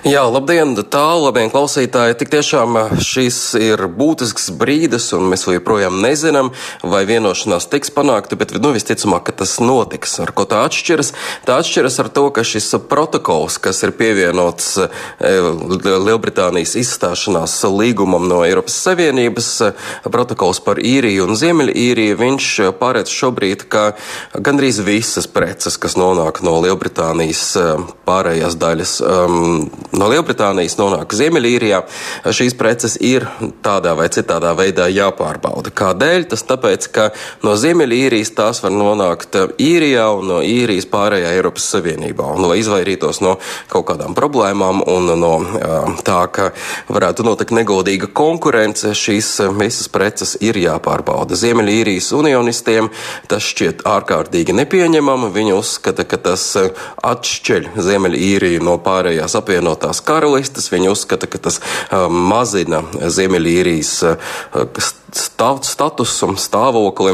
Jā, 0.02 0.24
labdien, 0.26 0.72
tālu, 0.90 1.28
labdien, 1.28 1.52
klausītāji. 1.54 2.16
Tik 2.18 2.32
tiešām 2.34 2.78
eh, 2.80 2.94
šis 3.06 3.36
ir 3.62 3.84
būtisks 3.86 4.48
brīdis, 4.58 5.12
un 5.14 5.28
mēs 5.30 5.44
joprojām 5.46 6.00
nezinām, 6.02 6.48
vai 6.82 7.04
vienošanās 7.06 7.68
tiks 7.70 7.94
panākta, 7.94 8.34
bet 8.34 8.56
nu, 8.58 8.72
visticamāk, 8.74 9.28
ka 9.28 9.36
tas 9.44 9.60
notiks. 9.62 10.16
Ar 10.26 10.32
ko 10.34 10.48
tā 10.50 10.64
atšķiras? 10.66 11.14
Tā 11.46 11.60
atšķiras 11.62 12.00
ar 12.02 12.10
to, 12.18 12.24
ka 12.34 12.42
šis 12.42 12.72
protokols, 12.90 13.60
kas 13.62 13.84
ir 13.86 13.94
pievienots 13.94 14.72
eh, 14.82 15.46
Lielbritānijas 15.86 16.74
izstāšanās 16.82 17.60
līgumam 17.70 18.26
no 18.26 18.42
Eiropas 18.48 18.80
Savienības, 18.82 19.52
eh, 19.68 19.86
protokols 20.10 20.64
par 20.66 20.82
īriju 20.82 21.30
un 21.30 21.38
Ziemeļīriju, 21.38 22.18
viņš 22.24 22.50
paredz 22.82 23.14
šobrīd, 23.14 23.68
ka 23.70 23.86
gandrīz 24.34 24.82
visas 24.82 25.30
preces, 25.30 25.78
kas 25.78 25.94
nonāk 25.94 26.42
no 26.42 26.58
Lielbritānijas 26.66 27.46
pārējās 28.10 28.58
daļas, 28.66 28.98
um, 29.06 29.70
no 29.98 30.08
Lielbritānijas 30.12 30.78
nonāk 30.80 31.14
Ziemeļīrijā, 31.16 31.82
šīs 32.32 32.56
preces 32.60 32.98
ir 33.04 33.26
tādā 33.64 33.94
vai 33.98 34.08
citādā 34.14 34.54
veidā 34.58 34.88
jāpārbauda. 34.92 35.74
Kādēļ? 35.76 36.28
Tas 36.32 36.46
tāpēc, 36.48 36.88
ka 36.96 37.10
no 37.46 37.56
Ziemeļīrijas 37.60 38.34
tās 38.38 38.62
var 38.64 38.74
nonākt 38.76 39.36
īrijā 39.62 40.08
un 40.16 40.30
no 40.32 40.40
īrijas 40.46 40.88
pārējā 40.92 41.34
Eiropas 41.36 41.68
Savienībā. 41.74 42.30
Un, 42.36 42.48
lai 42.50 42.62
izvairītos 42.62 43.22
no 43.26 43.38
kaut 43.72 43.88
kādām 43.92 44.16
problēmām 44.18 44.84
un 44.92 45.12
no 45.20 45.34
tā, 46.08 46.22
ka 46.34 46.52
varētu 46.92 47.28
notikt 47.28 47.56
negodīga 47.56 48.12
konkurence, 48.16 48.94
šīs 48.98 49.34
visas 49.60 49.92
preces 49.92 50.38
ir 50.44 50.60
jāpārbauda. 50.62 51.38
Ziemeļīrijas 51.40 52.12
unionistiem 52.16 52.92
tas 53.32 53.46
šķiet 53.52 53.86
ārkārtīgi 53.90 54.56
nepieņemama. 54.56 55.32
Viņi 55.36 55.56
uzskata, 55.58 56.08
ka 56.08 56.20
tas 56.32 56.48
atšķeļ 56.58 57.72
Ziemeļīriju 57.82 58.64
no 58.66 58.78
pārējās 58.84 59.36
apvienotās 59.40 59.81
apvienotās 59.82 60.02
karalistes. 60.06 60.70
Viņi 60.72 60.92
uzskata, 60.92 61.28
ka 61.28 61.38
tas 61.42 61.60
um, 61.92 62.14
mazina 62.30 62.84
Ziemeļīrijas 62.94 64.04
uh, 65.12 65.62
statusu 65.66 66.30
un 66.30 66.38
stāvokli 66.40 67.14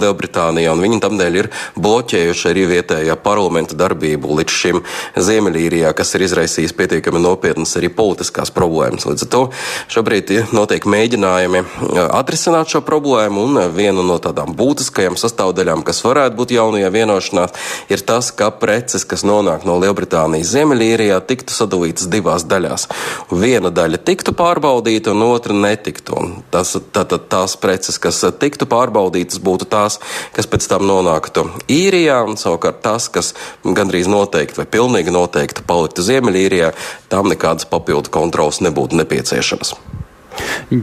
Lielbritānijā, 0.00 0.72
un 0.74 0.82
viņi 0.82 1.00
tamdēļ 1.04 1.38
ir 1.38 1.48
bloķējuši 1.78 2.48
arī 2.50 2.66
vietējā 2.74 3.16
parlamenta 3.22 3.76
darbību 3.78 4.38
līdz 4.40 4.56
šim 4.60 4.80
Ziemeļīrijā, 5.16 5.92
kas 5.96 6.14
ir 6.16 6.24
izraisījis 6.26 6.74
pietiekami 6.76 7.22
nopietnas 7.22 7.76
arī 7.78 7.90
politiskās 7.94 8.52
problēmas. 8.54 9.06
Līdz 9.08 9.26
ar 9.26 9.30
to 9.34 9.42
šobrīd 9.94 10.32
notiek 10.56 10.86
mēģinājumi 10.90 11.62
atrisināt 12.08 12.72
šo 12.72 12.82
problēmu, 12.86 13.46
un 13.46 13.62
viena 13.74 14.04
no 14.06 14.18
tādām 14.22 14.54
būtiskajām 14.58 15.18
sastāvdaļām, 15.20 15.84
kas 15.86 16.02
varētu 16.04 16.38
būt 16.40 16.54
jaunajā 16.56 16.90
vienošanās, 16.94 17.56
ir 17.92 18.04
tas, 18.06 18.32
ka 18.34 18.50
preces, 18.50 19.06
kas 19.08 19.24
nonāk 19.26 19.66
no 19.68 19.78
Lielbritānijas 19.82 20.52
Ziemeļīrijā, 20.54 21.20
tiktu 21.30 21.54
sadalītas 21.54 22.10
divās 22.10 22.46
daļās. 22.50 22.88
Viena 23.30 23.70
daļa 23.74 24.02
tiktu 24.02 24.34
pārbaudīta, 24.36 25.14
un 25.14 25.26
otra 25.30 25.54
netiktu. 25.56 26.16
Un 26.20 26.32
tas, 26.52 26.74
tātad, 26.92 27.29
tās 27.30 27.56
preces, 27.60 27.98
kas 28.02 28.22
eh, 28.26 28.34
tiktu 28.34 28.68
pārbaudītas, 28.70 29.40
būtu 29.44 29.68
tās, 29.70 30.00
kas 30.36 30.50
pēc 30.50 30.66
tam 30.70 30.86
nonāktu 30.88 31.46
īrijā, 31.70 32.20
un 32.28 32.38
savukārt 32.40 32.82
tas, 32.84 33.08
kas 33.12 33.32
gandrīz 33.64 34.10
noteikti 34.10 34.62
vai 34.62 34.68
pilnīgi 34.70 35.14
noteikti 35.14 35.64
paliktu 35.66 36.04
Ziemeļīrijā, 36.06 36.74
tam 37.12 37.30
nekādas 37.32 37.68
papildu 37.70 38.12
kontrols 38.12 38.62
nebūtu 38.64 38.98
nepieciešamas. 39.00 39.74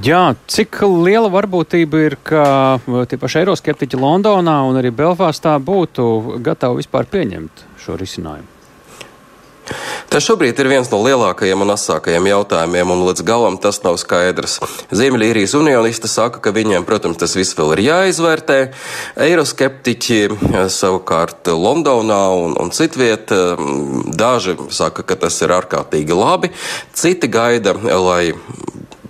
Jā, 0.04 0.36
cik 0.52 0.82
liela 0.84 1.30
varbūtība 1.32 2.04
ir, 2.04 2.18
ka 2.28 2.44
eh, 2.82 3.00
tie 3.10 3.20
paši 3.20 3.44
eiroskeptiķi 3.44 4.00
Londonā 4.02 4.60
un 4.68 4.80
arī 4.80 4.92
Belfāstā 4.96 5.56
būtu 5.64 6.38
gatavi 6.44 6.84
vispār 6.84 7.10
pieņemt 7.12 7.66
šo 7.84 7.98
risinājumu? 8.00 8.54
Tas 10.08 10.24
šobrīd 10.24 10.56
ir 10.62 10.70
viens 10.72 10.88
no 10.88 11.02
lielākajiem 11.04 11.66
un 11.66 11.74
asākajiem 11.74 12.30
jautājumiem, 12.30 12.94
un 12.94 13.04
līdz 13.10 13.26
galam 13.28 13.58
tas 13.60 13.82
nav 13.84 13.98
skaidrs. 14.00 14.56
Ziemeļīrijas 14.96 15.58
unionisti 15.60 16.08
saka, 16.08 16.40
ka 16.44 16.54
viņiem, 16.56 16.88
protams, 16.88 17.20
tas 17.20 17.36
viss 17.36 17.58
vēl 17.58 17.76
ir 17.76 17.84
jāizvērtē. 17.90 18.60
Eiroskeptiķi 19.28 20.22
eh, 20.24 20.58
savukārt 20.72 21.52
Londonā 21.52 22.22
un, 22.40 22.56
un 22.56 22.72
citviet 22.72 23.36
eh, 23.36 23.68
daži 24.16 24.56
saka, 24.72 25.04
ka 25.04 25.20
tas 25.28 25.42
ir 25.44 25.56
ārkārtīgi 25.60 26.16
labi, 26.16 26.54
citi 26.96 27.28
gaida, 27.28 27.76
lai 27.76 28.32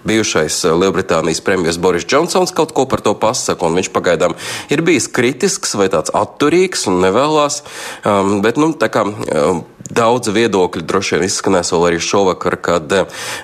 bijušais 0.07 0.65
eh, 0.65 0.73
Lielbritānijas 0.73 1.41
premjerministrs 1.41 1.81
Boris 1.81 2.05
Džonsons 2.05 2.53
kaut 2.55 2.73
ko 2.73 2.87
par 2.89 3.03
to 3.03 3.13
pasaka, 3.19 3.67
un 3.67 3.77
viņš 3.77 3.91
pagaidām 3.93 4.35
ir 4.73 4.83
bijis 4.87 5.09
kritisks 5.11 5.75
vai 5.79 5.89
tāds 5.93 6.13
atturīgs 6.15 6.87
un 6.91 7.01
nevēlas. 7.03 7.61
Um, 8.07 8.39
bet, 8.45 8.59
nu, 8.61 8.71
tā 8.79 8.89
kā 8.93 9.03
um, 9.05 9.63
Daudz 9.87 10.27
viedokļu 10.33 10.83
droši 10.83 11.15
vien 11.15 11.27
izskanēs 11.27 11.71
vēl 11.71 11.85
arī 11.87 11.99
šovakar, 12.03 12.57
kad 12.59 12.91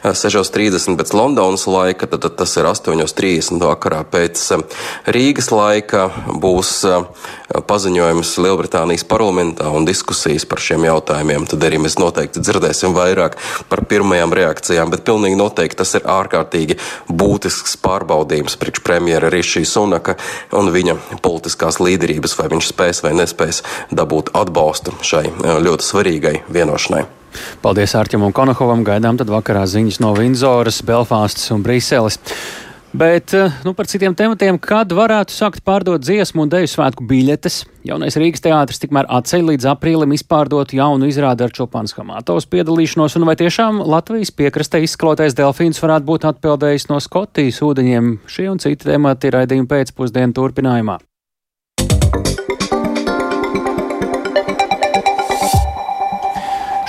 6.30 0.04 0.92
eh, 0.92 0.98
pēc 1.00 1.14
Londonas 1.16 1.64
laika, 1.70 2.08
tad, 2.10 2.26
tad 2.26 2.36
tas 2.42 2.56
ir 2.60 2.68
8.30 2.68 3.64
vakarā 3.64 4.02
pēc 4.12 4.42
eh, 4.56 4.64
Rīgas 5.16 5.52
laika 5.56 6.10
būs 6.28 6.74
eh, 6.90 7.06
paziņojums 7.70 8.34
Lielbritānijas 8.44 9.06
parlamentā 9.08 9.70
un 9.72 9.88
diskusijas 9.88 10.44
par 10.50 10.60
šiem 10.64 10.88
jautājumiem. 10.90 11.48
Tad 11.48 11.64
arī 11.64 11.80
mēs 11.86 11.96
noteikti 12.02 12.44
dzirdēsim 12.44 12.96
vairāk 12.98 13.38
par 13.72 13.86
pirmajām 13.88 14.36
reakcijām, 14.36 14.92
bet 14.92 15.06
pilnīgi 15.08 15.40
noteikti 15.40 15.80
tas 15.80 15.96
ir 15.96 16.08
ārkārtīgi 16.12 16.80
būtisks 17.08 17.78
pārbaudījums 17.84 18.60
priekš 18.60 18.84
premjera 18.84 19.32
Rišī 19.32 19.64
Sunaka 19.70 20.18
un 20.60 20.74
viņa 20.76 20.98
politiskās 21.24 21.80
līderības, 21.80 22.36
vai 22.42 22.52
viņš 22.52 22.74
spēs 22.74 23.04
vai 23.06 23.16
nespēs 23.22 23.64
dabūt 23.96 24.34
atbalstu 24.36 24.98
šai 25.06 25.28
ļoti 25.64 25.88
svarīgai 25.88 26.33
šai 26.34 26.44
vienošanai. 26.54 27.06
Paldies 27.62 27.96
Ārķam 27.98 28.28
un 28.28 28.34
Konohovam. 28.34 28.84
Gaidām 28.86 29.18
tad 29.18 29.30
vakarā 29.30 29.66
ziņas 29.66 30.00
no 30.02 30.14
Vindzoras, 30.14 30.84
Belfāstas 30.86 31.52
un 31.52 31.64
Brīseles. 31.64 32.20
Bet 32.94 33.34
eh, 33.34 33.50
nu, 33.66 33.74
par 33.74 33.88
citiem 33.90 34.14
tematiem, 34.14 34.60
kad 34.62 34.92
varētu 34.94 35.34
sākt 35.34 35.64
pārdot 35.66 36.04
dziesmu 36.04 36.44
un 36.44 36.52
deju 36.52 36.70
svētku 36.70 37.08
biļetes. 37.10 37.64
Jaunais 37.90 38.14
Rīgas 38.22 38.44
teātris 38.46 38.78
tikmēr 38.84 39.10
atceļ 39.10 39.48
līdz 39.48 39.66
aprīlim 39.72 40.14
izpārdot 40.14 40.76
jaunu 40.78 41.10
izrādi 41.10 41.42
ar 41.42 41.56
Čopāns 41.58 41.98
Hamatovas 41.98 42.46
piedalīšanos, 42.54 43.18
un 43.18 43.26
vai 43.26 43.34
tiešām 43.40 43.82
Latvijas 43.82 44.30
piekrastē 44.38 44.84
izskalotais 44.86 45.34
delfīns 45.34 45.82
varētu 45.82 46.06
būt 46.12 46.28
atpeldējis 46.36 46.86
no 46.92 47.00
Skotijas 47.02 47.64
ūdeņiem. 47.66 48.20
Šie 48.30 48.46
un 48.54 48.62
citi 48.62 48.86
temati 48.92 49.34
raidījuma 49.34 49.74
pēcpusdienu 49.74 50.38
turpinājumā. 50.38 51.00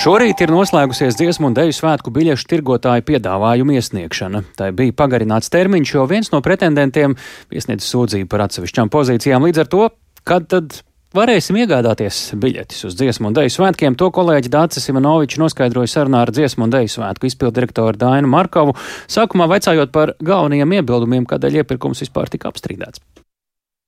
Šorīt 0.05 0.37
ir 0.45 0.51
noslēgusies 0.53 1.17
dziesmu 1.17 1.49
un 1.49 1.55
deju 1.57 1.73
svētku 1.73 2.11
biļešu 2.13 2.45
tirgotāju 2.51 3.07
piedāvājumu 3.09 3.73
iesniegšana. 3.79 4.43
Tai 4.53 4.67
bija 4.77 4.93
pagarināts 4.93 5.49
termiņš, 5.49 5.93
jo 5.95 6.03
viens 6.11 6.29
no 6.29 6.43
pretendentiem 6.45 7.15
iesniedz 7.49 7.87
sūdzību 7.89 8.29
par 8.29 8.43
atsevišķām 8.45 8.91
pozīcijām. 8.93 9.47
Līdz 9.49 9.63
ar 9.63 9.71
to, 9.73 9.87
kad 10.29 10.51
tad 10.53 10.77
varēsim 11.17 11.57
iegādāties 11.63 12.19
biļetes 12.37 12.85
uz 12.91 12.99
dziesmu 13.01 13.31
un 13.31 13.39
deju 13.39 13.55
svētkiem, 13.55 13.97
to 13.97 14.11
kolēģi 14.13 14.53
Dācis 14.53 14.91
Ivanovičs 14.93 15.41
noskaidroja 15.41 15.95
sarunā 15.95 16.27
ar 16.27 16.35
dziesmu 16.37 16.69
un 16.69 16.77
deju 16.77 16.93
svētku 16.99 17.31
izpildirektoru 17.31 17.97
Dainu 18.05 18.29
Markovu, 18.29 18.77
sākumā 19.09 19.49
vaicājot 19.55 19.95
par 19.95 20.13
galvenajiem 20.21 20.83
iebildumiem, 20.83 21.25
kādēļ 21.33 21.63
iepirkums 21.63 22.05
vispār 22.05 22.29
tika 22.29 22.53
apstrīdēts. 22.53 23.01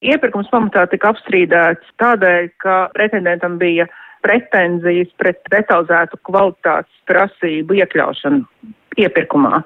Iepirkums 0.01 0.49
pamatā 0.49 0.89
tika 0.89 1.13
apstrīdēts 1.13 1.93
tādēļ, 2.01 2.51
ka 2.65 2.81
pretendentam 2.97 3.61
bija 3.61 3.91
pretenzijas 4.27 5.13
pret 5.21 5.43
detalizētu 5.53 6.19
kvalitātes 6.27 7.03
prasību 7.09 7.79
iekļaušanu 7.83 8.73
iepirkumā. 9.07 9.61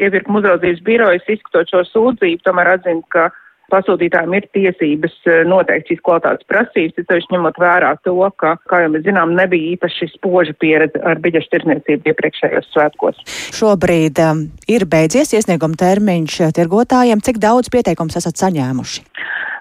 Iepirkuma 0.00 0.40
uzraudzības 0.40 0.84
birojas 0.84 1.28
izskatot 1.28 1.72
šo 1.72 1.82
sūdzību, 1.90 2.44
tomēr 2.46 2.76
atzina, 2.76 3.04
ka 3.12 3.30
pasūtītājiem 3.72 4.34
ir 4.36 4.46
tiesības 4.56 5.14
eh, 5.30 5.42
noteikt 5.48 5.90
šīs 5.90 6.02
kvalitātes 6.04 6.48
prasības, 6.50 6.96
bet 6.98 7.14
viņš 7.14 7.28
ņemot 7.32 7.60
vērā 7.62 7.92
to, 8.06 8.16
ka, 8.40 8.54
kā 8.68 8.82
jau 8.84 8.90
mēs 8.92 9.06
zinām, 9.06 9.34
nebija 9.38 9.76
īpaši 9.76 10.10
spoža 10.12 10.56
pieredze 10.60 11.00
ar 11.08 11.20
biļešu 11.24 11.52
tirdzniecību 11.54 12.12
iepriekšējos 12.12 12.68
svētkos. 12.74 13.22
Šobrīd 13.56 14.20
um, 14.26 14.44
ir 14.68 14.86
beidzies 14.88 15.32
iesnieguma 15.38 15.78
termiņš 15.80 16.40
tirgotājiem. 16.58 17.24
Cik 17.24 17.40
daudz 17.42 17.72
pieteikums 17.72 18.18
esat 18.20 18.40
saņēmuši? 18.44 19.06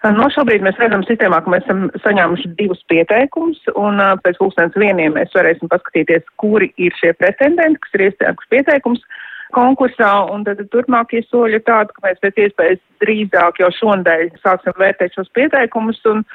No 0.01 0.25
šobrīd 0.33 0.63
mēs 0.65 0.79
redzam 0.81 1.03
sistēmā, 1.05 1.43
ka 1.45 1.51
mēs 1.53 1.65
esam 1.67 1.83
saņēmuši 2.01 2.55
divus 2.57 2.79
pieteikumus, 2.89 3.59
un 3.77 4.01
pēc 4.25 4.39
pulkstens 4.39 4.77
vieniem 4.81 5.13
mēs 5.13 5.35
varēsim 5.37 5.69
paskatīties, 5.69 6.23
kuri 6.41 6.71
ir 6.81 6.95
šie 6.97 7.11
pretendenti, 7.19 7.77
kas 7.83 7.97
ir 7.97 8.07
iesnieguši 8.07 8.49
pieteikumus 8.55 9.03
konkursā, 9.53 10.09
un 10.33 10.45
tad 10.47 10.63
turpmākie 10.73 11.21
soļi 11.27 11.59
ir 11.59 11.65
tādi, 11.67 11.93
ka 11.93 12.07
mēs 12.07 12.23
pēc 12.23 12.39
iespējas 12.47 12.81
drīzāk 13.03 13.61
jau 13.61 13.69
šonadēļ 13.77 14.25
sāksim 14.41 14.77
vērtēt 14.81 15.19
šos 15.19 15.29
pieteikumus, 15.37 16.01
un 16.09 16.25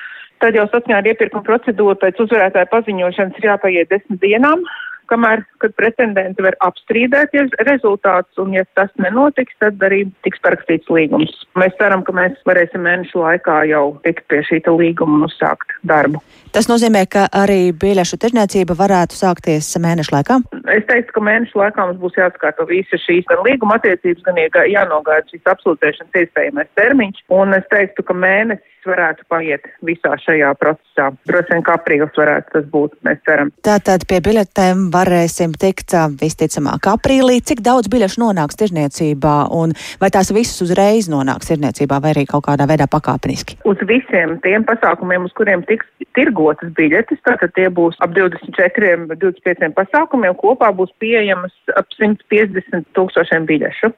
tad 0.44 0.55
jau 0.55 0.68
saskaņā 0.70 1.00
ar 1.00 1.11
iepirkuma 1.11 1.46
procedūru 1.48 1.98
pēc 1.98 2.22
uzvarētāja 2.22 2.70
paziņošanas 2.70 3.40
ir 3.40 3.50
jāpaiet 3.50 3.90
desmit 3.90 4.22
dienām. 4.22 4.62
Kamēr, 5.11 5.42
kad 5.62 5.75
pretendenti 5.79 6.45
var 6.45 6.57
apstrīdēties 6.66 7.57
rezultātus, 7.69 8.37
un 8.42 8.55
ja 8.57 8.64
tas 8.79 8.92
nenotiks, 9.03 9.57
tad 9.62 9.83
arī 9.87 10.05
tiks 10.27 10.42
parakstīts 10.45 10.90
līgums. 10.92 11.33
Mēs 11.59 11.77
ceram, 11.81 12.05
ka 12.07 12.14
mēs 12.16 12.38
varēsim 12.49 12.85
mēnešu 12.87 13.23
laikā 13.23 13.62
jau 13.71 13.85
tikt 14.07 14.27
pie 14.31 14.42
šīta 14.47 14.75
līguma 14.77 15.21
un 15.21 15.27
uzsākt 15.29 15.77
darbu. 15.87 16.23
Tas 16.55 16.71
nozīmē, 16.71 17.05
ka 17.12 17.27
arī 17.37 17.73
biļešu 17.77 18.19
tirdzniecība 18.23 18.77
varētu 18.79 19.19
sākties 19.19 19.69
mēnešu 19.83 20.14
laikā? 20.14 20.38
Es 20.73 20.87
teiktu, 20.88 21.16
ka 21.16 21.25
mēnešu 21.27 21.61
laikā 21.61 21.88
mums 21.88 22.01
būs 22.01 22.16
jāskārto 22.21 22.64
visas 22.71 23.03
šīs 23.05 23.29
gan 23.31 23.42
līguma 23.47 23.77
attiecības, 23.81 24.25
gan 24.27 24.40
jānogaida 24.73 25.29
šīs 25.33 25.53
absolūtēšanas 25.53 26.23
iespējamais 26.23 26.73
termiņš. 26.81 27.27
Un 27.37 27.57
es 27.59 27.69
teiktu, 27.73 28.07
ka 28.07 28.16
mēnesis 28.16 28.76
varētu 28.88 29.27
paiet 29.31 29.66
visā 29.87 30.14
šajā 30.22 30.53
procesā. 30.61 31.11
Droši 31.29 31.55
vien, 31.55 31.64
ka 31.66 31.77
aprīlis 31.79 32.18
varētu 32.18 32.55
tas 32.55 32.68
būt, 32.72 32.96
mēs 33.07 33.20
ceram. 33.29 33.53
Tātad 33.66 34.07
pie 34.09 34.20
biļetēm 34.25 34.87
varēsim 34.94 35.57
tikt 35.61 35.96
visticamāk 36.20 36.88
aprīlī. 36.94 37.40
Cik 37.46 37.62
daudz 37.66 37.90
biļešu 37.92 38.22
nonāks 38.22 38.59
tirzniecībā 38.61 39.37
un 39.57 39.75
vai 40.03 40.11
tās 40.14 40.33
visas 40.35 40.62
uzreiz 40.64 41.11
nonāks 41.12 41.51
tirzniecībā 41.51 42.01
vai 42.03 42.14
arī 42.14 42.27
kaut 42.31 42.46
kādā 42.49 42.68
veidā 42.70 42.88
pakāpeniski? 42.90 43.61
Uz 43.68 43.83
visiem 43.88 44.38
tiem 44.44 44.66
pasākumiem, 44.68 45.29
uz 45.29 45.35
kuriem 45.37 45.64
tiks 45.68 45.87
tirgotas 46.16 46.72
biļetes, 46.77 47.20
tātad 47.27 47.53
tie 47.59 47.68
būs 47.72 47.99
ap 48.05 48.14
24, 48.16 49.07
25 49.12 49.75
pasākumiem, 49.77 50.37
kopā 50.40 50.72
būs 50.77 50.92
pieejamas 51.03 51.55
ap 51.77 51.90
150 51.99 52.88
tūkstošiem 52.96 53.49
biļešu. 53.49 53.92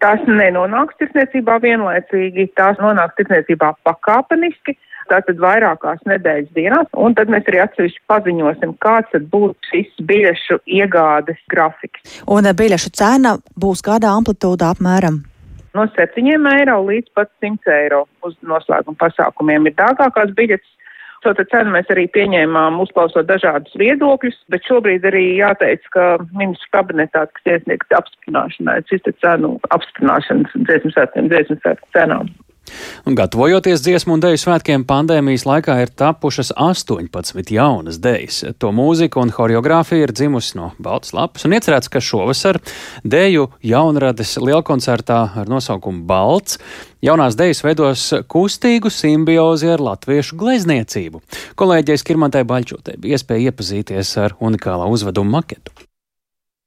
Tās 0.00 0.22
nenonāks 0.24 0.96
tirsniecībā 1.00 1.58
vienlaicīgi, 1.60 2.46
tās 2.56 2.78
nonāks 2.80 3.18
tirsniecībā 3.18 3.74
pakāpeniski, 3.84 4.76
tātad 5.10 5.40
vairākās 5.42 6.00
nedēļas 6.08 6.54
dienās, 6.56 6.88
un 6.96 7.16
tad 7.18 7.32
mēs 7.32 7.48
arī 7.50 7.60
atsevišķi 7.64 8.04
paziņosim, 8.08 8.76
kāds 8.84 9.26
būs 9.32 9.56
šis 9.68 9.90
biļešu 10.08 10.60
iegādes 10.80 11.40
grafiks. 11.52 12.20
Un 12.30 12.48
eh, 12.48 12.56
biļešu 12.56 12.94
cena 12.96 13.36
būs 13.60 13.84
kādā 13.84 14.14
amplitūdā 14.16 14.72
apmēram? 14.72 15.20
No 15.76 15.84
7 15.94 16.26
eiro 16.56 16.80
līdz 16.88 17.12
pat 17.14 17.30
100 17.44 17.74
eiro 17.76 18.04
uz 18.26 18.34
noslēguma 18.42 18.98
pasākumiem 19.04 19.68
ir 19.70 19.76
dārgākās 19.78 20.32
biļetes. 20.38 20.76
Šo 21.20 21.34
cenu 21.36 21.74
mēs 21.74 21.90
arī 21.92 22.06
pieņēmām, 22.14 22.78
uzklausot 22.80 23.26
dažādus 23.28 23.74
viedokļus, 23.76 24.38
bet 24.52 24.64
šobrīd 24.64 25.04
arī 25.04 25.24
jāteic, 25.36 25.84
ka 25.92 26.04
ministru 26.32 26.70
kabinetā, 26.72 27.26
kas 27.36 27.50
iesniegts 27.56 27.96
apstiprināšanai, 27.98 28.78
šis 28.88 29.04
cenu 29.20 29.58
apstiprināšanas 29.76 30.54
dziesmu 30.64 30.94
svētkiem, 30.94 31.28
dziesmu 31.28 31.58
svētku 31.60 31.92
cenām. 31.96 32.32
Un 33.08 33.16
gatavojoties 33.18 33.82
dziesmu 33.84 34.16
un 34.16 34.24
dēļu 34.24 34.40
svētkiem, 34.42 34.84
pandēmijas 34.88 35.46
laikā 35.48 35.78
ir 35.82 35.94
tapušas 35.96 36.52
18 36.56 37.54
jaunas 37.54 38.00
dēļas. 38.02 38.42
To 38.60 38.72
mūzika 38.76 39.22
un 39.22 39.32
horeogrāfija 39.36 40.08
ir 40.08 40.14
dzimusi 40.16 40.58
no 40.58 40.72
Baltas 40.82 41.14
lapas 41.16 41.46
un 41.48 41.56
iecerēts, 41.56 41.90
ka 41.92 42.02
šovasar 42.04 42.60
dēļu 43.04 43.48
jaunrades 43.66 44.36
lielkoncertā 44.40 45.20
ar 45.40 45.50
nosaukumu 45.50 46.04
Balts 46.08 46.60
jaunās 47.04 47.36
dēļas 47.38 47.62
veidos 47.64 48.06
kustīgu 48.30 48.92
simbiozi 48.92 49.70
ar 49.72 49.82
latviešu 49.84 50.38
glezniecību. 50.40 51.22
Kolēģei 51.60 52.00
Skirmantai 52.00 52.44
Baļķotē 52.48 52.98
bija 53.00 53.18
iespēja 53.18 53.50
iepazīties 53.50 54.16
ar 54.24 54.36
unikālā 54.40 54.88
uzveduma 54.92 55.40
maketu. 55.40 55.74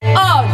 Un 0.04 0.50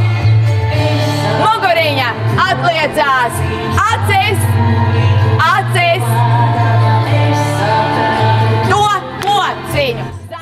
muguriņa 1.39 2.11
atliecās 2.49 3.41
acis! 3.89 5.18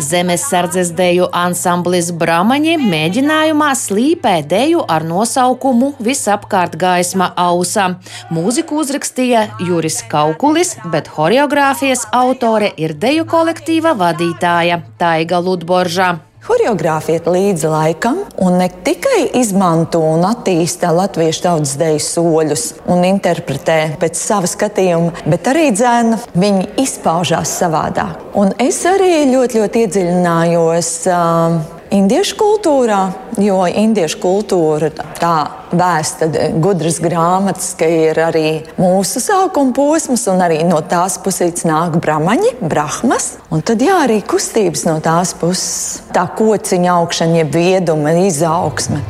Zemesardzes 0.08 0.94
deju 0.96 1.26
ansamblis 1.36 2.14
Brāmaņi 2.16 2.78
mēģinājumā 2.80 3.72
slīpē 3.76 4.36
deju 4.48 4.86
ar 4.88 5.04
nosaukumu 5.08 5.90
Visapkārt 6.08 6.78
gaisma 6.80 7.32
ausā. 7.44 7.90
Mūziku 8.32 8.80
uzrakstīja 8.84 9.48
Juris 9.68 10.00
Kaukulis, 10.12 10.76
bet 10.94 11.12
horeogrāfijas 11.18 12.06
autore 12.16 12.72
ir 12.78 12.96
deju 12.96 13.28
kolektīva 13.28 13.98
vadītāja 14.00 14.80
Taiga 15.02 15.42
Ludboržā. 15.44 16.14
Horeogrāfija 16.46 17.18
iet 17.18 17.28
līdzi 17.28 17.70
laikam 17.72 18.20
un 18.46 18.60
ne 18.62 18.68
tikai 18.86 19.24
izmanto 19.40 20.00
un 20.06 20.22
attīsta 20.28 20.92
latviešu 20.94 21.44
tautas 21.48 21.74
deju 21.80 22.04
soļus 22.06 22.66
un 22.94 23.02
interpretē 23.08 23.80
pēc 24.00 24.20
sava 24.22 24.50
skatījuma, 24.50 25.26
bet 25.26 25.50
arī 25.50 25.72
dzēna. 25.74 26.22
Viņi 26.38 26.68
izpaužās 26.84 27.58
savādāk. 27.58 28.22
Un 28.38 28.54
es 28.62 28.84
arī 28.88 29.26
ļoti, 29.32 29.64
ļoti 29.64 29.84
iedziļinājos. 29.88 30.94
Uh, 31.10 31.77
indiešu 31.94 32.36
kultūrā, 32.40 33.00
jo 33.42 33.60
indiešu 33.68 34.20
kultūra 34.22 34.90
tā 35.18 35.34
vēsta 35.72 36.30
gudras 36.62 37.00
grāmatas, 37.04 37.74
ka 37.80 37.88
ir 37.90 38.20
arī 38.22 38.48
mūsu 38.80 39.22
sākuma 39.24 39.76
posms, 39.76 40.28
un 40.32 40.44
arī 40.46 40.62
no 40.68 40.80
tās 40.86 41.18
puses 41.24 41.66
nāk 41.68 42.00
brahmaņi, 42.04 42.58
brahmas. 42.62 43.36
Un 43.54 43.64
tad 43.66 43.84
jā, 43.84 44.00
arī 44.08 44.22
kustības 44.26 44.88
no 44.90 44.98
tās 45.04 45.36
puses, 45.38 46.02
tā 46.16 46.28
kociņa 46.38 46.98
augšana, 46.98 47.42
jeb 47.44 47.54
vieduma, 47.56 48.16
izaugsme. 48.28 49.04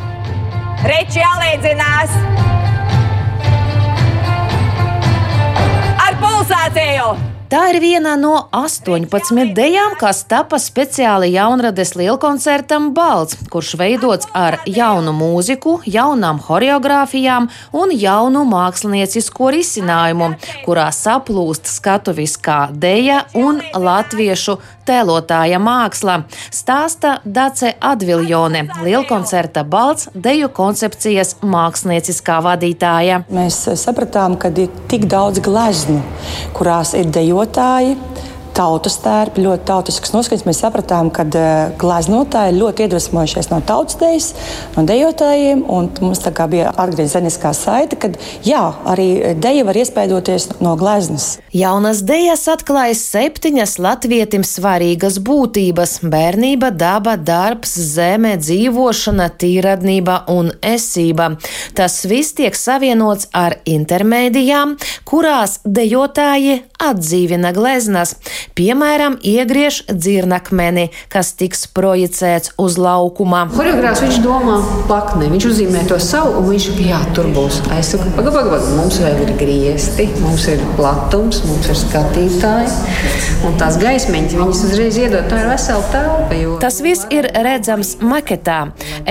Reči 0.87 1.23
jālīdzinās 1.23 2.13
ar 6.07 6.21
pulsāciju! 6.21 7.36
Tā 7.47 7.61
ir 7.71 7.77
viena 7.79 8.17
no 8.19 8.33
18 8.51 9.53
dejām, 9.55 9.93
kas 9.95 10.25
tapa 10.27 10.57
speciāli 10.59 11.29
jaunrades 11.31 11.93
lielkoncertam 11.95 12.89
Balts, 12.91 13.37
kurš 13.47 13.69
veidots 13.79 14.27
ar 14.35 14.57
jaunu 14.67 15.13
mūziku, 15.15 15.77
jaunām 15.87 16.41
horeogrāfijām 16.43 17.47
un 17.71 17.93
jaunu 17.95 18.43
māksliniecisko 18.51 19.53
risinājumu, 19.55 20.33
kurā 20.65 20.89
saplūst 20.91 21.71
skatuviskā 21.71 22.65
deja 22.75 23.21
un 23.39 23.63
latviešu 23.71 24.57
tēlotāja 24.87 25.59
māksla. 25.63 26.17
Stāsta 26.51 27.17
Dace 27.23 27.73
Adviljone, 27.79 28.65
lielkoncerta 28.83 29.63
Balts 29.67 30.11
deju 30.15 30.51
koncepcijas 30.55 31.37
mākslinieciskā 31.47 32.41
vadītāja. 32.43 33.23
Mēs 33.31 33.63
sapratām, 33.79 34.35
ka 34.39 34.51
ir 34.51 34.71
tik 34.91 35.07
daudz 35.11 35.43
gleznu, 35.43 35.99
kurās 36.55 36.95
ir 36.95 37.07
deju 37.11 37.36
dejotāji, 37.37 37.93
tautas 38.57 38.97
tērpi, 39.03 39.43
ļoti 39.45 39.65
tautisks 39.67 40.13
noskaņas. 40.15 40.45
Mēs 40.47 40.61
sapratām, 40.63 41.11
ka 41.13 41.25
uh, 41.27 41.75
gleznotāji 41.79 42.57
ļoti 42.57 42.87
iedvesmojušies 42.87 43.51
no 43.51 43.61
tautas 43.65 43.99
dejas, 44.01 44.31
no 44.75 44.85
dejotājiem. 44.87 45.63
Mums 45.67 46.23
bija 46.51 46.71
atgriezeniskā 46.73 47.53
saite, 47.55 47.99
ka 47.99 48.11
jā, 48.45 48.63
arī 48.89 49.35
deja 49.37 49.65
var 49.67 49.77
iespaidoties 49.77 50.49
no 50.63 50.75
gleznas. 50.79 51.35
Jaunas 51.55 52.03
dejas 52.05 52.45
atklājas 52.51 53.01
septiņas 53.11 53.77
latvietim 53.81 54.43
svarīgas 54.45 55.19
būtības- 55.23 55.99
bērnība, 56.13 56.71
daba, 56.71 57.15
darbs, 57.17 57.77
zeme, 57.77 58.35
dzīvošana, 58.37 59.29
tīradnība 59.41 60.23
un 60.33 60.51
esība. 60.61 61.37
Tas 61.73 62.03
viss 62.05 62.33
tiek 62.33 62.55
savienots 62.55 63.27
ar 63.33 63.57
intermēdijām, 63.65 64.77
kurās 65.05 65.59
dejotāji 65.65 66.63
atdzīvina 66.81 67.53
gleznas. 67.53 68.15
Piemēram, 68.57 69.17
iegriež 69.21 69.83
dzirnakmeni, 69.91 70.87
kas 71.11 71.33
tiks 71.37 71.67
projicēts 71.75 72.53
uz 72.61 72.77
laukuma. 72.81 73.43
Horeogrāfs 73.53 74.03
viņš 74.05 74.19
domā 74.23 74.55
plakni, 74.87 75.27
viņš 75.33 75.47
uzzīmē 75.51 75.83
to 75.89 75.99
savu, 76.01 76.39
un 76.39 76.47
viņš 76.53 76.69
jā, 76.81 77.01
tur 77.17 77.27
būs. 77.35 77.59
Es 77.75 77.91
saku, 77.93 78.07
pagaidi, 78.15 78.33
pagaidi, 78.37 78.71
mums 78.77 78.99
vēl 79.03 79.21
ir 79.25 79.33
griesti, 79.41 80.07
mums 80.23 80.47
ir 80.49 80.63
platums, 80.77 81.41
mums 81.45 81.67
ir 81.69 81.77
skatītāji, 81.81 82.71
un 83.47 83.59
tās 83.59 83.77
gaismiņas 83.81 84.37
viņas 84.39 84.63
uzreiz 84.69 85.01
iedod, 85.01 85.27
tā 85.29 85.43
ir 85.43 85.51
vesela 85.51 85.91
telpa. 85.93 86.39
Jo... 86.39 86.55
Tas 86.63 86.79
viss 86.85 87.05
ir 87.13 87.29
redzams 87.45 87.97
maketā. 88.01 88.59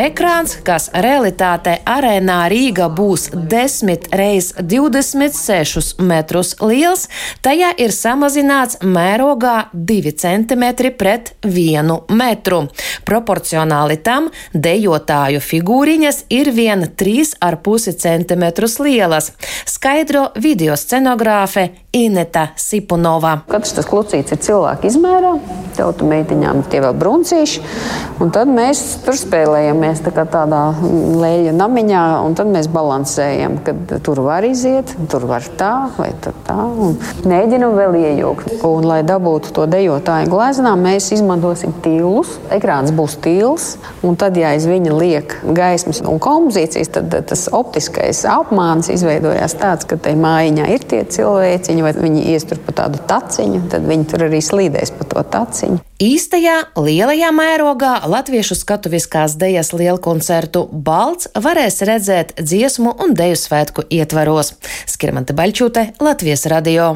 Ekrāns, 0.07 0.57
kas 0.67 0.89
realitātē 0.95 1.79
arēnā 1.87 2.41
Rīga 2.51 2.89
būs 2.91 3.29
10 3.37 4.11
reiz 4.17 4.51
26 4.59 6.01
metrus 6.03 6.57
liels, 6.65 7.07
tajā 7.47 7.71
ir 7.83 7.95
samazināts 7.95 8.81
mērogs 8.83 9.26
mērogā 9.27 9.71
2 9.73 10.13
cm 10.15 10.65
pret 10.99 11.35
1 11.43 12.15
metru. 12.15 12.67
Proporcionāli 13.05 13.99
tam 14.03 14.31
dejotāju 14.55 15.41
figūriņas 15.43 16.27
ir 16.31 16.53
vien 16.55 16.87
3,5 16.97 17.97
cm 17.97 18.45
lielas, 18.85 19.33
skaidro 19.67 20.31
video 20.37 20.77
scenogrāfe 20.77 21.71
Ineta 21.97 22.51
Sipunova. 22.61 23.39
Katrs 23.49 23.73
tas 23.79 23.87
klucīts 23.89 24.35
ir 24.35 24.41
cilvēka 24.45 24.87
izmērā, 24.91 25.33
tautu 25.79 26.07
meitiņām 26.09 26.67
tie 26.71 26.83
vēl 26.85 26.93
bruncīši, 27.01 27.63
un 28.21 28.33
tad 28.35 28.51
mēs 28.53 28.83
tur 29.07 29.17
spēlējamies 29.17 30.03
tā 30.05 30.13
tādā 30.17 30.63
lēļa 30.77 31.55
namiņā, 31.57 32.05
un 32.27 32.37
tad 32.37 32.53
mēs 32.53 32.69
balansējam, 32.73 33.59
kad 33.65 33.97
tur 34.05 34.21
var 34.27 34.45
iziet, 34.45 34.93
tur 35.11 35.25
var 35.31 35.47
tā 35.57 35.73
vai 35.97 36.11
tā, 36.21 36.59
un 36.59 36.99
mēģinam 37.25 37.77
vēl 37.79 37.97
iejaukt. 38.03 38.53
Un, 38.67 38.85
lai 38.85 39.01
dabūt 39.17 39.51
to 39.57 39.65
dejotāju 39.71 40.31
gleznā, 40.31 40.75
mēs 40.79 41.09
izmantosim 41.17 41.75
tīlus. 41.85 42.37
Ekrāns 42.55 42.93
būs 42.97 43.17
tīls, 43.25 43.69
un 44.07 44.19
tad, 44.21 44.37
ja 44.39 44.53
aiz 44.55 44.69
viņa 44.69 44.95
liek 44.97 45.37
gaismas 45.57 46.03
un 46.05 46.21
kompozīcijas, 46.23 46.93
tad 46.97 47.15
tas 47.31 47.47
optiskais 47.57 48.23
apmāns 48.31 48.91
izveidojās 48.93 49.57
tāds, 49.61 49.89
ka 49.89 49.99
tajā 50.01 50.21
mājiņā 50.21 50.69
ir 50.75 50.87
tie 50.89 51.03
cilvēciņi, 51.17 51.87
vai 51.87 51.95
viņi 51.97 52.27
iestur 52.35 52.61
pa 52.63 52.77
tādu 52.83 53.03
taciņu, 53.09 53.67
tad 53.73 53.89
viņi 53.89 54.09
tur 54.13 54.27
arī 54.29 54.43
slīdēs 54.45 54.95
pa 54.99 55.09
to 55.11 55.25
taciņu. 55.37 55.81
Īstajā 56.03 56.59
lielajā 56.77 57.31
mērogā 57.33 57.95
latviešu 58.13 58.59
skatuviskās 58.59 59.39
dejas 59.41 59.73
lielkoncertu 59.73 60.67
Balts 60.69 61.31
varēs 61.33 61.81
redzēt 61.89 62.37
dziesmu 62.37 62.99
un 63.01 63.17
deju 63.17 63.41
svētku 63.41 63.89
ietvaros. 63.89 64.53
Skirmante 64.85 65.37
Baļķūte, 65.37 65.95
Latvijas 66.05 66.45
radio. 66.53 66.95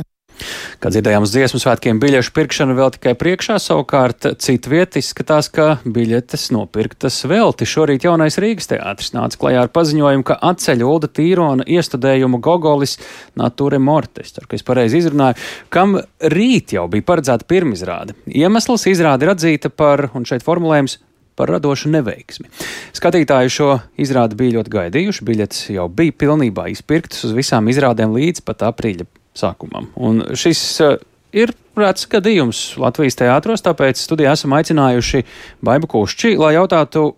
Kā 0.80 0.90
dzirdējām, 0.92 1.26
uz 1.26 1.32
dziesmu 1.34 1.60
svētkiem 1.62 2.00
biļešu 2.02 2.32
pirkšana 2.36 2.76
vēl 2.78 2.92
tikai 2.94 3.14
priekšā, 3.18 3.58
savukārt 3.62 4.28
citu 4.42 4.72
vietu 4.72 5.00
izskatās, 5.00 5.50
ka 5.52 5.80
biļetes 5.84 6.48
nopirktas 6.54 7.18
velti. 7.30 7.68
Šorīt 7.68 8.06
jaunais 8.08 8.38
Rīgas 8.40 8.70
teātris 8.70 9.12
nāca 9.16 9.40
klajā 9.40 9.66
ar 9.66 9.74
paziņojumu, 9.74 10.26
ka 10.26 10.38
atceļ 10.52 10.86
Ulda 10.86 11.10
Tīrona 11.12 11.66
iestudējumu 11.68 12.40
Gogolis 12.44 12.96
Nature 13.38 13.82
Mortes, 13.82 14.32
ceru, 14.36 14.48
ka 14.50 14.58
es 14.58 14.66
pareizi 14.66 15.02
izrunāju, 15.02 15.38
kam 15.72 15.98
rīt 16.32 16.76
jau 16.76 16.88
bija 16.90 17.08
paredzēta 17.12 17.48
pirmizrāde. 17.50 18.16
Iemesls 18.30 18.88
izrāde 18.90 19.26
ir 19.26 19.34
atzīta 19.34 19.72
par, 19.72 20.08
un 20.16 20.28
šeit 20.28 20.46
formulējums, 20.46 20.98
par 21.40 21.48
radošu 21.54 21.88
neveiksmi. 21.94 22.50
Skatītāji 22.96 23.52
šo 23.54 23.70
izrādi 24.00 24.36
bija 24.36 24.58
ļoti 24.58 24.74
gaidījuši, 24.74 25.24
biļetes 25.24 25.62
jau 25.76 25.86
bija 25.88 26.16
pilnībā 26.24 26.68
izpirktas 26.74 27.24
uz 27.28 27.32
visām 27.36 27.70
izrādēm 27.72 28.12
līdz 28.16 28.44
pat 28.44 28.66
aprīļa 28.68 29.08
sākumam. 29.40 29.88
Un 29.96 30.22
šis 30.38 30.62
uh, 30.84 30.96
ir 31.32 31.52
rēts 31.78 32.08
gadījums 32.10 32.62
Latvijas 32.80 33.18
teātros, 33.20 33.64
tāpēc 33.64 34.00
studijā 34.00 34.34
esam 34.36 34.54
aicinājuši 34.58 35.24
Baibu 35.64 35.90
Kušķi, 35.90 36.34
lai 36.40 36.54
jautātu, 36.56 37.14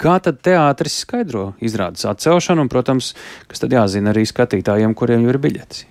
kā 0.00 0.18
tad 0.22 0.40
teātris 0.44 1.00
skaidro 1.04 1.52
izrādes 1.64 2.04
atcelšanu, 2.08 2.66
un, 2.66 2.72
protams, 2.72 3.12
kas 3.50 3.62
tad 3.62 3.74
jāzina 3.74 4.12
arī 4.14 4.26
skatītājiem, 4.28 4.94
kuriem 4.98 5.24
jau 5.24 5.34
ir 5.34 5.40
biļetes. 5.42 5.86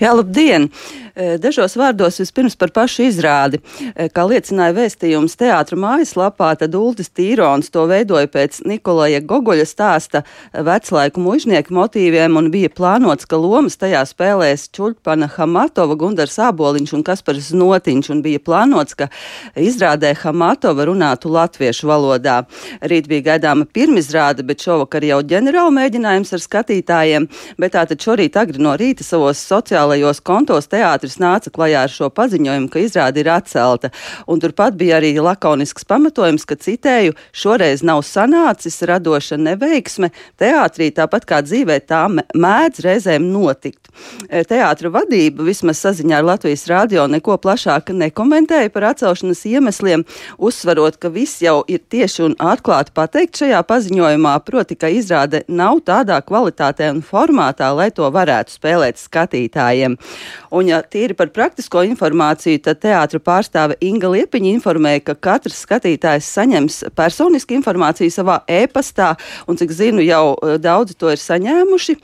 Jā, 0.00 0.14
labdien! 0.14 0.70
Eh, 0.70 1.03
dažos 1.14 1.76
vārdos 1.78 2.18
vispirms 2.20 2.56
par 2.58 2.72
pašu 2.74 3.04
izrādi. 3.08 3.60
Eh, 3.94 4.08
kā 4.08 4.24
liecināja 4.26 4.74
vēstījums 4.74 5.36
teātra 5.38 5.78
mājaslapā, 5.78 6.50
tad 6.58 6.74
Ultis 6.74 7.10
Tīrons 7.14 7.70
to 7.70 7.84
veidoja 7.90 8.26
pēc 8.30 8.60
Nikolaja 8.66 9.20
Gogoļa 9.22 9.66
stāsta 9.68 10.24
veclaiku 10.52 11.22
mužnieku 11.22 11.74
motīviem 11.74 12.38
un 12.38 12.50
bija 12.50 12.68
plānots, 12.68 13.28
ka 13.28 13.38
lomas 13.38 13.78
tajā 13.78 14.02
spēlēs 14.08 14.68
Čulpana 14.74 15.28
Hamatova, 15.36 15.96
Gundars 16.00 16.38
Āboliņš 16.42 16.94
un 16.98 17.04
Kaspars 17.06 17.52
Notiņš, 17.54 18.10
un 18.10 18.22
bija 18.24 18.42
plānots, 18.42 18.96
ka 18.98 19.08
izrādē 19.54 20.14
Hamatova 20.24 20.88
runātu 20.90 21.30
latviešu 21.30 21.88
valodā. 21.90 22.42
Rīt 22.82 23.08
bija 23.10 23.28
gaidāma 23.32 23.66
pirmizrāde, 23.70 24.42
bet 24.46 24.64
šovakar 24.66 25.04
jau 25.06 25.20
ģenerāla 25.22 25.70
mēģinājums 25.78 26.34
ar 26.34 26.42
skatītājiem, 26.42 27.28
bet 27.58 27.76
tātad 27.78 28.02
šorīt 28.02 28.36
agri 28.40 28.62
no 28.62 28.74
rīta 28.78 29.06
savos 29.06 29.42
sociālajos 29.46 30.22
kontos 30.24 30.66
teātris 30.72 31.03
teātris 31.04 31.20
nāca 31.20 31.52
klajā 31.52 31.84
ar 31.84 31.92
šo 31.92 32.08
paziņojumu, 32.10 32.68
ka 32.70 32.80
izrāde 32.80 33.20
ir 33.20 33.28
atcelta. 33.28 33.90
Un 34.26 34.40
turpat 34.40 34.76
bija 34.76 34.98
arī 34.98 35.14
lakonisks 35.20 35.84
pamatojums, 35.84 36.44
ka 36.44 36.56
citēju, 36.56 37.14
šoreiz 37.32 37.82
nav 37.82 38.02
sanācis 38.02 38.82
radoša 38.82 39.36
neveiksme. 39.36 40.10
Teātrī 40.38 40.90
tāpat 40.94 41.24
kā 41.24 41.42
dzīvē 41.44 41.80
tā 41.86 42.06
mēdz 42.08 42.80
reizēm 42.84 43.28
notikt. 43.32 43.90
E, 44.28 44.42
teātra 44.44 44.90
vadība 44.90 45.44
vismaz 45.44 45.78
saziņā 45.84 46.18
ar 46.18 46.24
Latvijas 46.24 46.66
rādio 46.66 47.06
neko 47.06 47.36
plašāk 47.38 47.92
nekomentēja 47.94 48.72
par 48.74 48.88
atcelšanas 48.90 49.44
iemesliem, 49.46 50.04
uzsverot, 50.38 50.98
ka 50.98 51.12
viss 51.12 51.42
jau 51.42 51.62
ir 51.68 51.82
tieši 51.90 52.24
un 52.26 52.36
atklāti 52.42 52.94
pateikt 52.94 53.42
šajā 53.42 53.60
paziņojumā, 53.68 54.34
proti, 54.46 54.78
ka 54.78 54.90
izrāde 54.90 55.44
nav 55.48 55.82
tādā 55.86 56.18
kvalitātē 56.24 56.90
un 56.94 57.04
formātā, 57.06 57.70
lai 57.76 57.90
to 57.94 58.08
varētu 58.10 58.56
spēlēt 58.56 58.98
skatītājiem. 58.98 59.98
Un, 60.54 60.70
ja 60.70 60.82
tīri 60.94 61.16
par 61.18 61.30
praktisko 61.34 61.82
informāciju, 61.88 62.60
tad 62.64 62.80
teātra 62.84 63.20
pārstāve 63.22 63.76
Inga 63.84 64.10
Liepiņa 64.12 64.52
informēja, 64.54 65.02
ka 65.08 65.16
katrs 65.28 65.64
skatītājs 65.64 66.28
saņems 66.36 66.80
personisku 66.96 67.56
informāciju 67.56 68.12
savā 68.14 68.40
e-pastā, 68.50 69.14
un 69.50 69.58
cik 69.58 69.74
zinu, 69.74 70.04
jau 70.04 70.34
e, 70.34 70.56
daudzi 70.62 70.96
to 70.98 71.10
ir 71.12 71.20
saņēmuši, 71.20 71.96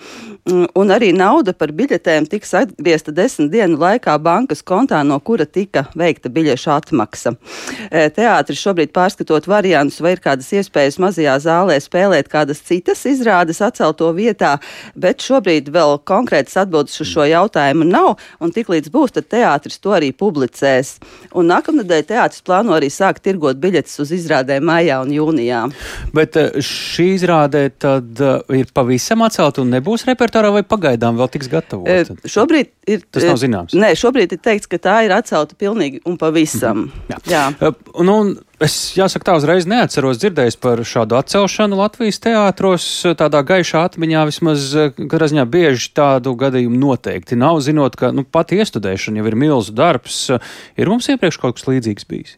mm, 0.50 0.70
un 0.80 0.94
arī 0.94 1.12
nauda 1.16 1.54
par 1.56 1.72
biļetēm 1.76 2.26
tiks 2.30 2.54
atgriezta 2.58 3.14
desmit 3.14 3.52
dienu 3.54 3.78
laikā 3.80 4.16
bankas 4.22 4.64
kontā, 4.66 5.02
no 5.06 5.20
kura 5.22 5.46
tika 5.46 5.86
veikta 5.98 6.32
biļešu 6.32 6.74
atmaksa. 6.74 7.34
E, 7.90 8.08
teātris 8.16 8.62
šobrīd 8.62 8.94
pārskatot 8.96 9.46
variantus, 9.50 10.00
vai 10.02 10.16
ir 10.16 10.24
kādas 10.24 10.50
iespējas 10.56 10.98
mazajā 11.02 11.36
zālē 11.46 11.78
spēlēt 11.82 12.30
kādas 12.32 12.62
citas 12.66 13.04
izrādes 13.08 13.62
atcelto 13.64 14.10
vietā, 14.16 14.56
bet 14.98 15.22
šobrīd 15.24 15.70
vēl 15.74 15.98
konkrētas 16.08 16.58
atbildes 16.64 16.98
uz 17.00 17.10
šo 17.10 17.26
jautājumu 17.28 17.86
nav, 17.88 18.16
un 18.40 18.52
tiklīdz 18.54 18.79
līdz 18.80 18.92
būs, 18.94 19.14
tad 19.16 19.28
teātris 19.30 19.78
to 19.82 19.92
arī 19.94 20.10
publicēs. 20.16 20.96
Un 21.36 21.50
nākamnedēļ 21.50 22.04
teātris 22.08 22.44
plāno 22.46 22.74
arī 22.76 22.90
sākt 22.92 23.22
tirgot 23.26 23.60
biļetes 23.60 24.00
uz 24.02 24.12
izrādēm 24.16 24.64
maijā 24.66 25.00
un 25.04 25.12
jūnijā. 25.14 25.62
Bet 26.16 26.38
eh, 26.40 26.58
šī 26.64 27.10
izrāde 27.18 27.66
tad 27.80 28.20
uh, 28.24 28.40
ir 28.56 28.70
pavisam 28.74 29.24
atcelta 29.26 29.62
un 29.64 29.72
nebūs 29.74 30.06
repertuārā 30.08 30.52
vai 30.54 30.64
pagaidām 30.66 31.18
vēl 31.20 31.32
tiks 31.36 31.50
gatavota? 31.52 32.16
E, 32.16 32.30
šobrīd 32.30 32.72
ir. 32.90 33.04
Tas 33.12 33.26
nav 33.28 33.40
zināms. 33.42 33.76
Nē, 33.76 33.92
šobrīd 33.98 34.36
ir 34.36 34.42
teikts, 34.42 34.70
ka 34.70 34.80
tā 34.82 35.00
ir 35.06 35.14
atcelta 35.14 35.58
pilnīgi 35.58 36.02
un 36.08 36.16
pavisam. 36.20 36.86
Mm 36.86 36.90
-hmm. 36.90 37.26
Jā. 37.30 37.50
Jā. 37.60 37.70
Uh, 37.70 38.04
nu, 38.06 38.16
Es 38.60 38.74
jāsaka, 38.92 39.24
tā 39.24 39.34
uzreiz 39.38 39.64
neatceros 39.64 40.18
dzirdējis 40.20 40.58
par 40.60 40.82
šādu 40.84 41.16
atcelšanu 41.16 41.78
Latvijas 41.78 42.18
teātros. 42.20 42.86
Tādā 43.16 43.40
gaišā 43.48 43.86
atmiņā 43.88 44.24
vismaz 44.28 44.66
katrā 44.98 45.30
ziņā 45.30 45.46
bieži 45.48 45.86
tādu 45.96 46.34
gadījumu 46.36 46.76
noteikti 46.76 47.38
nav, 47.40 47.62
zinot, 47.64 47.96
ka 47.96 48.10
nu, 48.12 48.26
pat 48.28 48.52
iestudēšana 48.52 49.22
jau 49.22 49.30
ir 49.30 49.36
milzu 49.40 49.72
darbs. 49.72 50.18
Ir 50.76 50.90
mums 50.92 51.08
iepriekš 51.08 51.38
kaut 51.40 51.56
kas 51.56 51.64
līdzīgs 51.70 52.04
bijis? 52.10 52.34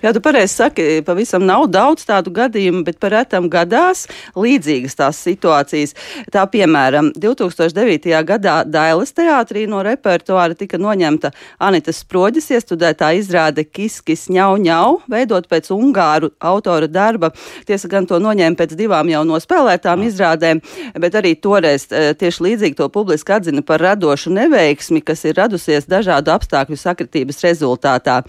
Jā, 0.00 0.14
tu 0.16 0.22
pareizi 0.24 0.54
saki, 0.54 0.86
pavisam 1.04 1.44
nav 1.44 1.66
daudz 1.68 2.06
tādu 2.08 2.32
gadījumu, 2.32 2.80
bet 2.86 2.96
par 3.02 3.12
retam 3.18 3.50
gadās 3.52 4.06
līdzīgas 4.40 4.96
tās 5.02 5.20
situācijas. 5.26 5.92
Tā 6.32 6.46
piemēram, 6.48 7.12
2009. 7.12 8.08
gadā 8.32 8.62
Dailas 8.64 9.12
teātrī 9.12 9.66
no 9.68 9.84
repertuāra 9.84 10.56
tika 10.56 10.80
noņemta 10.80 11.34
Anitas 11.60 12.00
Sproģis 12.06 12.54
iestudētā 12.56 13.12
izrāde 13.20 13.68
Kiskis 13.68 14.30
ņau 14.32 14.54
ņau, 14.64 15.00
veidot 15.12 15.44
pēc 15.50 15.57
pēc 15.58 15.72
ungāru 15.74 16.30
autora 16.40 16.88
darba. 16.88 17.32
Tiesa 17.66 17.90
gan 17.90 18.06
to 18.06 18.18
noņēma 18.22 18.56
pēc 18.58 18.74
divām 18.78 19.10
jau 19.10 19.24
nospēlētām 19.26 20.04
izrādēm, 20.06 20.62
bet 21.00 21.18
arī 21.18 21.34
toreiz 21.36 21.88
e, 21.90 22.12
tieši 22.18 22.44
līdzīgi 22.46 22.78
to 22.78 22.88
publiski 22.92 23.34
atzina 23.34 23.62
par 23.66 23.82
radošu 23.82 24.32
neveiksmi, 24.34 25.02
kas 25.02 25.24
ir 25.28 25.38
radusies 25.38 25.88
dažādu 25.90 26.32
apstākļu 26.34 26.78
sakritības 26.78 27.42
rezultātā. 27.44 28.20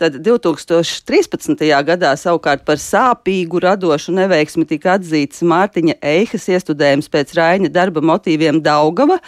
Tad 0.00 0.18
2013. 0.24 1.64
gadā 1.88 2.14
savukārt 2.18 2.64
par 2.66 2.80
sāpīgu 2.80 3.62
radošu 3.64 4.14
neveiksmi 4.16 4.66
tika 4.68 4.96
atzīts 4.96 5.44
Mārtiņa 5.46 5.98
Eihas 6.02 6.48
iestudējums 6.48 7.10
pēc 7.12 7.34
Raina 7.38 7.70
darba 7.72 8.02
motīviem 8.04 8.62
Daugava, 8.64 9.18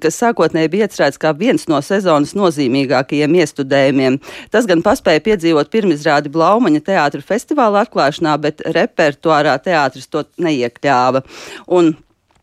kas 0.00 0.20
sākotnēji 0.22 0.72
bija 0.72 0.88
iecerēts 0.88 1.20
kā 1.20 1.32
viens 1.36 1.66
no 1.70 1.80
sezonas 1.84 2.34
nozīmīgākajiem 2.38 3.38
iestudējumiem. 3.42 4.20
Tas 4.52 4.68
gan 4.68 4.84
paspēja 4.84 5.22
piedzīvot 5.26 5.70
pirmizrādi 5.72 6.32
Blaumaņa 6.32 6.82
teātrī 6.86 6.99
teātra 7.00 7.24
festivāla 7.24 7.86
atklāšanā, 7.86 8.36
bet 8.40 8.62
repertuārā 8.76 9.56
teātris 9.64 10.10
to 10.10 10.26
neiekļāva. 10.40 11.24
Un 11.72 11.96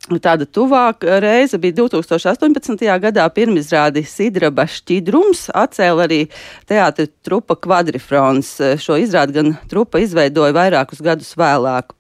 Tāda 0.08 0.46
tuvāka 0.48 1.18
reize 1.20 1.58
bija 1.60 1.82
2018. 1.82 2.80
gadā 3.04 3.26
pirmizrādi 3.36 4.06
Sidraba 4.08 4.64
šķidrums, 4.72 5.50
atcēla 5.52 6.06
arī 6.06 6.22
teātra 6.70 7.10
trupa 7.28 7.58
Kvadrifrons. 7.60 8.54
Šo 8.80 8.96
izrādi 9.04 9.36
gan 9.36 9.52
trupa 9.68 10.00
izveidoja 10.00 10.56
vairākus 10.56 11.04
gadus 11.04 11.34
vēlāk. 11.36 11.92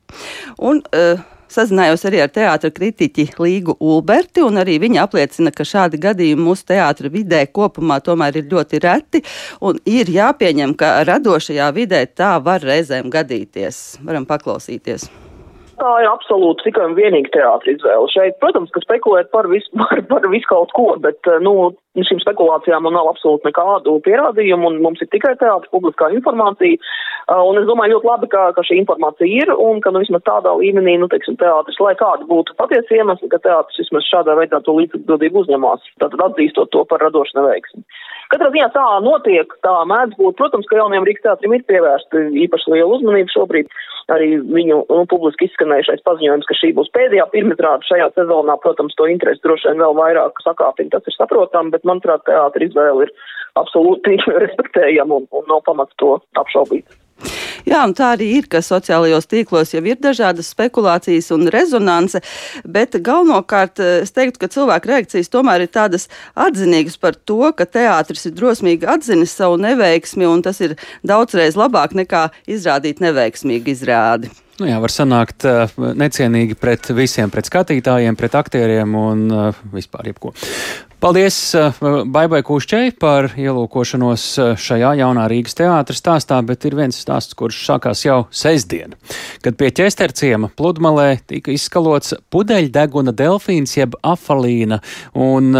Un, 0.56 0.80
uh, 0.96 1.20
Sazinājos 1.52 2.04
arī 2.10 2.22
ar 2.24 2.32
teātra 2.34 2.72
kritiķi 2.74 3.28
Līgu 3.40 3.78
Ulberti, 3.84 4.44
un 4.46 4.60
arī 4.62 4.78
viņa 4.84 5.06
apliecina, 5.08 5.54
ka 5.56 5.68
šādi 5.68 6.00
gadījumi 6.04 6.48
mūsu 6.50 6.68
teātra 6.74 7.12
vidē 7.14 7.46
kopumā 7.52 8.00
tomēr 8.04 8.42
ir 8.42 8.50
ļoti 8.52 8.84
reti, 8.84 9.24
un 9.62 9.80
ir 9.88 10.12
jāpieņem, 10.12 10.76
ka 10.80 10.98
radošajā 11.08 11.72
vidē 11.78 12.04
tā 12.12 12.36
var 12.44 12.66
reizēm 12.66 13.12
gadīties. 13.14 14.00
Varam 14.04 14.28
paklausīties 14.30 15.10
tā 15.82 15.92
ir 16.04 16.10
absolūti 16.10 16.68
tikai 16.68 16.86
un 16.90 16.96
vienīgi 16.98 17.32
teātris 17.36 17.78
izvēle. 17.78 18.10
Šeit, 18.14 18.38
protams, 18.42 18.72
ka 18.74 18.82
spekulēt 18.84 19.30
par 19.34 19.50
visu, 19.52 19.70
par, 19.82 20.02
par 20.10 20.28
visu 20.34 20.50
kaut 20.50 20.74
ko, 20.78 20.90
bet, 21.04 21.20
eh, 21.30 21.40
nu, 21.44 21.72
šīm 21.98 22.22
spekulācijām 22.22 22.86
man 22.86 22.94
nav 22.98 23.10
absolūti 23.12 23.50
nekādu 23.50 23.96
pierādījumu, 24.06 24.70
un 24.70 24.82
mums 24.84 25.02
ir 25.02 25.10
tikai 25.14 25.34
teātris 25.40 25.72
publiskā 25.74 26.12
informācija. 26.14 26.78
Uh, 27.28 27.42
un 27.44 27.58
es 27.60 27.66
domāju 27.68 27.98
ļoti 27.98 28.08
labi, 28.08 28.28
ka, 28.32 28.44
ka 28.56 28.64
šī 28.64 28.78
informācija 28.80 29.28
ir, 29.28 29.50
un 29.52 29.82
ka, 29.84 29.92
nu, 29.92 30.00
vismaz 30.00 30.22
tādā 30.24 30.54
līmenī, 30.62 30.94
nu, 31.02 31.10
teiksim, 31.12 31.36
teātris, 31.42 31.80
lai 31.84 31.92
kāda 32.00 32.24
būtu 32.30 32.56
patiesa 32.62 33.02
iemesla, 33.02 33.28
ka 33.34 33.42
teātris 33.44 33.82
vismaz 33.82 34.08
šādā 34.08 34.38
veidā 34.40 34.62
to 34.64 34.78
līdzatbildību 34.78 35.42
uzņemās, 35.44 35.90
tātad 36.00 36.24
atzīstot 36.30 36.72
to 36.72 36.86
par 36.88 37.04
radošu 37.04 37.36
neveiksmi. 37.42 37.84
Katrā 38.32 38.50
ziņā 38.52 38.68
tā 38.76 38.86
notiek, 39.06 39.54
tā 39.64 39.74
mēdz 39.88 40.18
būt. 40.20 40.36
Protams, 40.40 40.68
ka 40.68 40.80
jaunajam 40.82 41.06
Rīgas 41.08 41.24
teātrim 41.24 41.56
ir 41.56 41.64
pievērsta 41.70 42.26
īpaši 42.44 42.74
liela 42.74 42.98
uzmanība 42.98 43.32
šobrīd. 43.32 43.72
Arī 44.12 44.38
viņu 44.40 44.82
nu, 44.88 45.02
publiski 45.12 45.50
izskanējušais 45.50 46.04
paziņojums, 46.08 46.48
ka 46.48 46.56
šī 46.56 46.70
būs 46.78 46.92
pēdējā 46.96 47.26
pirmizrāde 47.34 47.88
šajā 47.88 48.08
sezonā, 48.16 48.56
protams, 48.64 48.96
to 49.00 49.08
interesi 49.12 49.44
droši 49.44 49.72
vien 49.72 49.84
vēl 49.84 49.98
vairāk 49.98 50.40
sakāpina, 50.46 50.94
tas 50.94 51.12
ir 51.12 51.18
saprotami, 51.18 51.74
bet 51.76 51.84
manuprāt, 51.88 52.24
teātra 52.28 52.68
izvēle 52.68 53.10
ir 53.10 53.12
absolūti 53.60 54.16
respektējama 54.46 55.20
un, 55.20 55.28
un 55.36 55.52
nav 55.52 55.64
pamats 55.68 56.00
to 56.00 56.16
apšaubīt. 56.40 56.88
Jā, 57.68 57.82
un 57.84 57.92
tā 57.92 58.14
arī 58.16 58.30
ir, 58.38 58.46
ka 58.48 58.62
sociālajos 58.64 59.28
tīklos 59.28 59.74
jau 59.74 59.82
ir 59.84 59.98
dažādas 60.00 60.54
spekulācijas 60.54 61.28
un 61.36 61.50
rezonance, 61.52 62.22
bet 62.64 62.96
galvenokārt 63.04 63.82
eh, 63.84 63.92
es 64.06 64.16
teiktu, 64.16 64.40
ka 64.40 64.52
cilvēku 64.54 64.94
reakcijas 64.94 65.34
tomēr 65.34 65.66
ir 65.66 65.74
tādas 65.76 66.08
atzinīgas 66.40 66.96
par 67.02 67.20
to, 67.28 67.42
ka 67.60 67.68
teātris 67.68 68.30
ir 68.30 68.38
drosmīgi 68.40 68.88
atzinis 68.88 69.36
savu 69.36 69.60
neveiksmi, 69.60 70.30
un 70.32 70.46
tas 70.48 70.64
ir 70.64 70.78
daudzreiz 71.04 71.60
labāk 71.60 71.98
nekā 72.00 72.30
izrādīt 72.48 73.04
neveiksmīgu 73.04 73.76
izrādi. 73.76 74.32
Nu 74.58 74.66
jā, 74.66 74.78
var 74.82 74.90
sanākt 74.90 75.46
uh, 75.46 75.70
necienīgi 75.78 76.56
pret 76.58 76.90
visiem, 76.98 77.30
pret 77.30 77.46
skatītājiem, 77.46 78.16
pret 78.18 78.34
aktieriem 78.40 78.96
un 78.98 79.20
uh, 79.30 79.60
vispār 79.70 80.10
jebko. 80.10 80.32
Paldies 80.98 81.38
uh, 81.54 81.78
Baibai 82.10 82.40
Kūšķei 82.46 82.96
par 82.98 83.30
ielūkošanos 83.38 84.24
šajā 84.58 84.96
jaunā 84.98 85.28
Rīgas 85.30 85.54
teātras 85.60 86.02
stāstā, 86.02 86.40
bet 86.42 86.66
ir 86.66 86.78
viens 86.80 86.98
stāsts, 86.98 87.38
kurš 87.38 87.60
sākās 87.68 88.02
jau 88.08 88.24
sestdien, 88.34 88.98
kad 89.46 89.60
pie 89.62 89.70
ķesterciema 89.78 90.50
pludmalē 90.58 91.20
tika 91.30 91.54
izskalots 91.54 92.18
pudeļdeguna 92.34 93.14
delfīns 93.14 93.78
jeb 93.78 93.94
afalīna, 94.02 94.82
un 95.14 95.54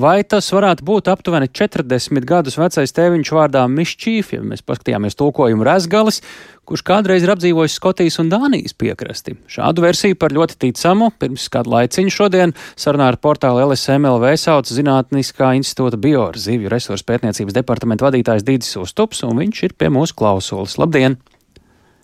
Vai 0.00 0.22
tas 0.24 0.46
varētu 0.54 0.84
būt 0.86 1.08
aptuveni 1.12 1.50
40 1.50 2.24
gadus 2.24 2.54
vecais 2.56 2.94
tēviņš 2.96 3.30
vārdā 3.36 3.66
Mišķīf, 3.68 4.30
ja 4.32 4.44
mēs 4.46 4.62
paskatījāmies 4.64 5.18
tulkojumu 5.18 5.66
Rezgalis, 5.66 6.22
kurš 6.64 6.84
kādreiz 6.88 7.26
ir 7.26 7.32
apdzīvojis 7.34 7.74
Skotijas 7.76 8.16
un 8.22 8.30
Dānijas 8.32 8.72
piekrasti? 8.80 9.34
Šādu 9.50 9.84
versiju 9.84 10.16
par 10.16 10.32
ļoti 10.32 10.56
ticamu 10.64 11.10
pirms 11.20 11.48
kādu 11.52 11.74
laiciņu 11.74 12.14
šodien 12.14 12.54
sarunā 12.80 13.10
ar 13.10 13.18
portālu 13.20 13.66
LSMLV 13.66 14.30
sauc 14.40 14.70
Zinātniskā 14.70 15.50
institūta 15.58 16.00
bioar 16.00 16.38
zivju 16.40 16.72
resursu 16.72 17.04
pētniecības 17.10 17.58
departamenta 17.58 18.08
vadītājs 18.08 18.46
Dīdis 18.46 18.80
Ustups, 18.80 19.20
un 19.28 19.42
viņš 19.42 19.62
ir 19.68 19.76
pie 19.76 19.92
mūsu 19.92 20.16
klausulas. 20.16 20.78
Labdien! 20.80 21.18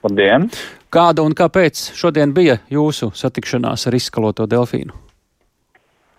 Labdien! 0.04 0.50
Kāda 0.92 1.24
un 1.24 1.38
kāpēc 1.38 1.88
šodien 1.96 2.36
bija 2.36 2.60
jūsu 2.68 3.14
satikšanās 3.16 3.88
ar 3.88 4.00
izskaloto 4.02 4.50
delfīnu? 4.50 5.04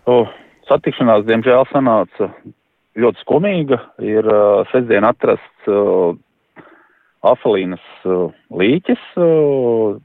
Oh 0.07 0.25
satikšanās, 0.69 1.25
diemžēl, 1.27 1.65
sanāca 1.71 2.31
ļoti 2.97 3.23
skumīga. 3.23 3.79
Ir 4.03 4.27
uh, 4.27 4.63
sestdien 4.71 5.05
atrasts 5.07 5.71
uh, 5.71 6.15
afalīnas 7.27 7.83
uh, 8.05 8.29
līķis 8.53 9.03
uh, 9.21 9.97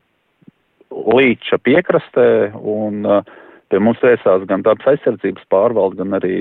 līča 0.92 1.58
piekrastē, 1.64 2.26
un 2.58 3.06
uh, 3.08 3.22
pie 3.72 3.80
mums 3.80 4.02
vērsās 4.04 4.44
gan 4.50 4.64
dabas 4.66 4.94
aizsardzības 4.94 5.48
pārvalde, 5.52 6.02
gan 6.02 6.18
arī 6.20 6.36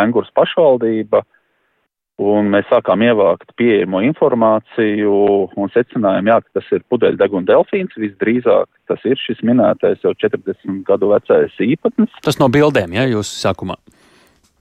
Engurs 0.00 0.32
pašvaldība. 0.36 1.24
Un 2.22 2.46
mēs 2.52 2.68
sākām 2.70 3.02
ievākt 3.02 3.48
pieejamo 3.58 3.98
informāciju 4.06 5.14
un 5.58 5.70
secinājām, 5.74 6.28
jā, 6.30 6.36
ka 6.44 6.60
tas 6.60 6.68
ir 6.76 6.84
pudeļdeguna 6.92 7.48
delfīns. 7.48 7.96
Visdrīzāk 7.98 8.68
tas 8.86 9.02
ir 9.08 9.18
šis 9.18 9.42
minētais 9.42 10.04
jau 10.06 10.12
40 10.22 10.84
gadu 10.86 11.10
vecais 11.10 11.58
īpatnis. 11.58 12.14
Tas 12.22 12.38
no 12.38 12.46
bildēm, 12.54 12.94
jā, 12.94 13.08
jūs 13.10 13.32
sākumā? 13.42 13.74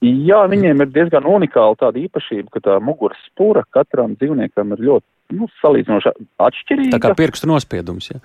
Jā, 0.04 0.42
viņiem 0.50 0.82
ir 0.84 0.90
diezgan 0.96 1.30
unikāla 1.30 1.78
tāda 1.80 2.02
īpašība, 2.02 2.50
ka 2.58 2.64
tā 2.66 2.80
muguras 2.84 3.22
spūra 3.30 3.62
katram 3.72 4.18
dzīvniekam 4.18 4.74
ir 4.74 4.82
ļoti 4.90 5.38
nu, 5.38 5.48
salīdzinoši 5.62 6.12
atšķirīga. 6.44 6.98
Tā 6.98 7.04
kā 7.06 7.14
pirkstu 7.22 7.48
nospiedums, 7.54 8.10
jā. 8.12 8.20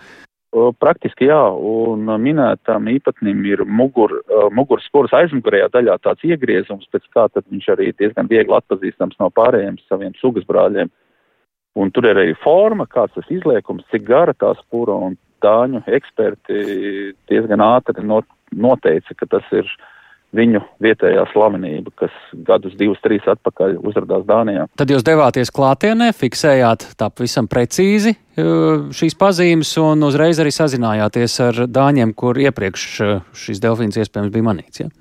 Praktiski 0.53 1.26
jā, 1.28 1.40
un 1.53 2.09
minētam 2.24 2.86
īpatnim 2.88 3.42
ir 3.51 3.62
mugur, 3.68 4.14
muguras 4.57 4.86
sporas 4.88 5.12
aizmugurējā 5.18 5.66
daļā 5.74 5.99
tāds 6.01 6.24
iegriezums, 6.24 6.88
pēc 6.88 7.05
kā 7.12 7.26
tad 7.28 7.44
viņš 7.53 7.66
arī 7.74 7.90
diezgan 7.99 8.30
viegli 8.30 8.57
atpazīstams 8.57 9.18
no 9.20 9.28
pārējiem 9.36 9.76
saviem 9.90 10.16
sugas 10.16 10.49
brāļiem. 10.49 10.88
Un 11.78 11.92
tur 11.92 12.09
ir 12.09 12.16
arī 12.16 12.32
forma, 12.40 12.88
kāds 12.88 13.12
tas 13.18 13.28
izliekums, 13.28 13.84
cik 13.92 14.09
gara 14.09 14.32
tā 14.32 14.55
spura, 14.62 14.96
un 14.96 15.18
dāņu 15.44 15.84
eksperti 15.84 17.12
diezgan 17.28 17.61
ātri 17.62 18.09
noteica, 18.09 19.14
ka 19.20 19.28
tas 19.36 19.53
ir 19.53 19.68
uh, 19.68 19.92
viņu 20.36 20.60
vietējā 20.84 21.24
slavenība, 21.32 21.92
kas 22.02 22.14
gadus, 22.46 22.76
divus, 22.78 23.00
trīs 23.04 23.24
atpakaļ 23.30 23.78
uzrādījās 23.88 24.26
Dānijā. 24.28 24.66
Tad 24.78 24.92
jūs 24.92 25.04
devāties 25.06 25.52
klātienē, 25.54 26.10
fiksējāt 26.16 26.90
tā 27.00 27.08
pavisam 27.08 27.48
precīzi 27.48 28.14
uh, 28.14 28.88
šīs 28.94 29.16
pazīmes 29.18 29.72
un 29.80 30.04
uzreiz 30.08 30.40
arī 30.42 30.52
sazinājāties 30.54 31.38
ar 31.46 31.62
dāņiem, 31.72 32.14
kur 32.18 32.40
iepriekš 32.40 32.88
uh, 33.04 33.14
šīs 33.32 33.62
delfīns 33.64 34.00
iespējams 34.00 34.34
bija 34.34 34.48
manīts. 34.50 34.84
Ja? 34.84 34.92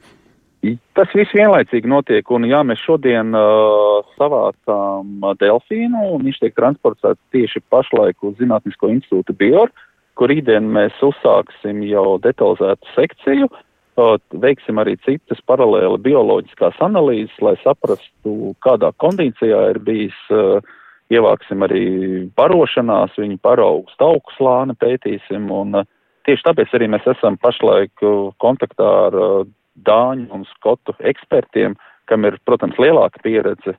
Tas 0.98 1.12
viss 1.16 1.36
vienlaicīgi 1.38 1.88
notiek, 1.88 2.32
un 2.34 2.48
jā, 2.48 2.64
mēs 2.66 2.82
šodien 2.84 3.36
uh, 3.38 4.08
savācām 4.18 5.28
delfīnu, 5.40 6.08
un 6.16 6.26
viņš 6.26 6.40
tiek 6.42 6.56
transportēts 6.58 7.22
tieši 7.36 7.62
pašlaik 7.72 8.26
uz 8.26 8.40
Zinātnisko 8.40 8.90
institūtu 8.96 9.36
Bior, 9.38 9.72
kur 10.18 10.32
rītdien 10.32 10.66
mēs 10.74 10.98
uzsāksim 11.06 11.84
jau 11.86 12.18
detalizētu 12.24 12.90
sekciju, 12.96 13.52
uh, 13.52 13.64
veiksim 13.98 14.80
arī 14.82 14.96
citas 15.06 15.40
paralēli 15.50 16.00
bioloģiskās 16.06 16.78
analīzes, 16.86 17.36
lai 17.42 17.56
saprastu, 17.64 18.54
kādā 18.66 18.92
kondīcijā 19.02 19.62
ir 19.72 19.80
bijis, 19.84 20.18
ievāksim 21.14 21.64
arī 21.66 21.84
barošanās, 22.38 23.16
viņu 23.18 23.40
paraugu 23.42 23.92
stauku 23.94 24.34
slāni 24.36 24.76
pētīsim, 24.80 25.50
un 25.52 25.82
tieši 26.28 26.50
tāpēc 26.50 26.74
arī 26.78 26.90
mēs 26.94 27.08
esam 27.16 27.40
pašlaik 27.42 28.06
kontaktā 28.44 28.90
ar 29.08 29.20
dāņu 29.88 30.28
un 30.34 30.46
skotu 30.52 30.96
ekspertiem, 31.00 31.78
kam 32.08 32.26
ir, 32.28 32.40
protams, 32.46 32.78
lielāka 32.82 33.22
pieredze, 33.24 33.76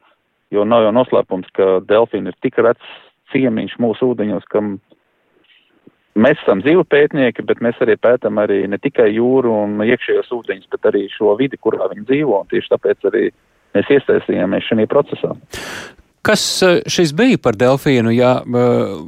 jo 0.55 0.65
nav 0.65 0.87
jau 0.87 0.95
noslēpums, 0.97 1.51
ka 1.57 1.79
delfīni 1.89 2.33
ir 2.33 2.41
tik 2.45 2.59
rets 2.65 2.97
ciemiņš 3.33 3.77
mūsu 3.83 4.13
ūdeņos, 4.15 4.47
kam 4.53 4.79
Mēs 6.19 6.41
esam 6.43 6.63
dzīvu 6.65 6.83
pētnieki, 6.91 7.45
bet 7.47 7.61
mēs 7.63 7.79
arī 7.85 7.95
pētām 8.01 8.41
arī 8.43 8.65
ne 8.71 8.79
tikai 8.83 9.11
jūru 9.15 9.53
un 9.55 9.79
iekšējos 9.85 10.33
ūdeņus, 10.35 10.71
bet 10.73 10.89
arī 10.91 11.05
šo 11.13 11.37
vidi, 11.39 11.61
kurā 11.61 11.87
viņi 11.93 12.09
dzīvo. 12.09 12.41
Tieši 12.51 12.73
tāpēc 12.75 13.07
arī 13.13 13.29
mēs 13.77 13.93
iesaistījāmies 13.99 14.67
šajā 14.67 14.89
procesā. 14.91 15.37
Kas 16.27 16.43
eh, 16.67 16.81
šis 16.91 17.15
bija 17.17 17.39
par 17.41 17.57
delfīnu? 17.57 18.11
Ja 18.13 18.33
uh, 18.43 18.99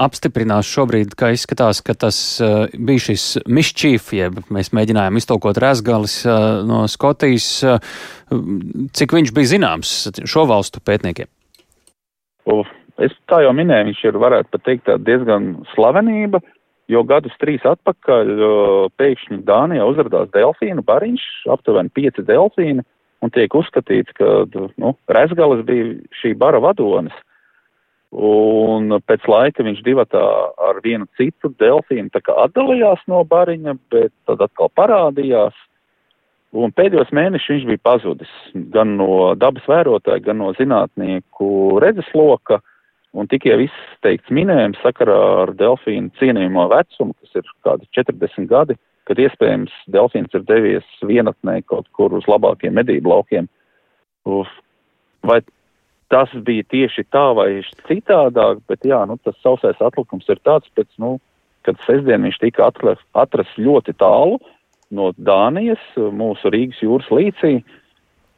apstiprinās 0.00 0.70
šobrīd, 0.70 1.16
ka 1.18 1.32
izskatās, 1.34 1.82
ka 1.84 1.96
tas 1.98 2.20
uh, 2.40 2.70
bija 2.78 3.08
šis 3.08 3.26
mišķīf, 3.50 4.12
jeb 4.16 4.38
mēs 4.54 4.70
mēģinājām 4.76 5.18
iztolkot 5.18 5.58
rezgalis 5.60 6.20
no 6.26 6.84
Skotijas. 6.88 7.50
Cik 8.96 9.18
viņš 9.18 9.34
bija 9.34 9.52
zināms 9.56 9.96
šo 10.22 10.46
valstu 10.48 10.80
pētniekiem? 10.86 11.28
Uf, 12.46 12.70
Es 13.02 13.12
tā 13.28 13.42
jau 13.44 13.52
minēju, 13.52 13.90
viņš 13.90 14.02
ir, 14.08 14.18
varētu 14.20 14.52
pat 14.54 14.62
teikt, 14.64 14.90
diezgan 15.04 15.50
slavenība, 15.74 16.40
jo 16.88 17.02
gadus 17.04 17.34
trīs 17.42 17.64
atpakaļ 17.68 18.30
pēkšņi 18.96 19.42
Dānijā 19.44 19.84
uzrādās 19.84 20.30
delfīnu 20.32 20.84
bariņš, 20.86 21.24
aptuveni 21.52 21.92
pieci 21.92 22.24
delfīni, 22.24 22.84
un 23.20 23.32
tiek 23.34 23.52
uzskatīts, 23.58 24.14
ka, 24.16 24.46
nu, 24.80 24.94
Rezgalis 25.12 25.64
bija 25.68 25.92
šī 26.22 26.32
bara 26.40 26.60
vadonis. 26.62 27.14
Un 28.16 28.94
pēc 29.04 29.26
laika 29.28 29.64
viņš 29.66 29.82
divatā 29.84 30.22
ar 30.68 30.78
vienu 30.84 31.04
citu 31.18 31.50
delfīnu 31.60 32.08
tā 32.14 32.22
kā 32.24 32.36
atdalījās 32.46 33.02
no 33.10 33.20
bariņa, 33.28 33.74
bet 33.92 34.14
tad 34.30 34.44
atkal 34.46 34.70
parādījās. 34.78 35.58
Un 36.56 36.72
pēdējos 36.72 37.10
mēnešus 37.12 37.50
viņš 37.50 37.66
bija 37.68 37.82
pazudis 37.84 38.32
gan 38.72 38.94
no 38.96 39.34
dabas 39.36 39.66
vērotāja, 39.68 40.22
gan 40.30 40.40
no 40.40 40.54
zinātnieku 40.56 41.50
redzesloka. 41.82 42.62
Uh, 42.62 42.72
Un 43.16 43.28
tikai 43.32 43.62
izteikts 43.64 44.32
minējums 44.34 44.82
sakarā 44.84 45.16
ar 45.42 45.54
delfīnu 45.56 46.12
cienījamo 46.20 46.66
vecumu, 46.72 47.14
kas 47.22 47.40
ir 47.40 47.50
kādi 47.64 47.88
40 47.96 48.48
gadi, 48.50 48.76
kad 49.08 49.20
iespējams 49.22 49.72
delfīns 49.94 50.34
ir 50.36 50.44
devies 50.44 50.88
vienatnē 51.06 51.62
kaut 51.70 51.88
kur 51.96 52.12
uz 52.18 52.26
labākiem 52.28 52.76
medību 52.76 53.14
laukiem. 53.14 53.48
Vai 55.26 55.40
tas 56.12 56.34
bija 56.46 56.66
tieši 56.74 57.06
tā 57.14 57.24
vai 57.38 57.48
citādāk, 57.88 58.60
bet 58.68 58.84
jā, 58.86 59.00
nu, 59.08 59.16
tas 59.24 59.38
sausais 59.42 59.80
atlikums 59.80 60.28
ir 60.28 60.42
tāds, 60.44 60.68
pēc, 60.76 60.90
nu, 61.02 61.16
kad 61.66 61.80
sestdien 61.86 62.26
viņš 62.26 62.38
tika 62.42 62.68
atrasts 62.68 63.58
ļoti 63.58 63.96
tālu 63.98 64.38
no 64.94 65.10
Dānijas, 65.16 65.82
mūsu 65.96 66.52
Rīgas 66.52 66.82
jūras 66.84 67.08
līcī, 67.10 67.56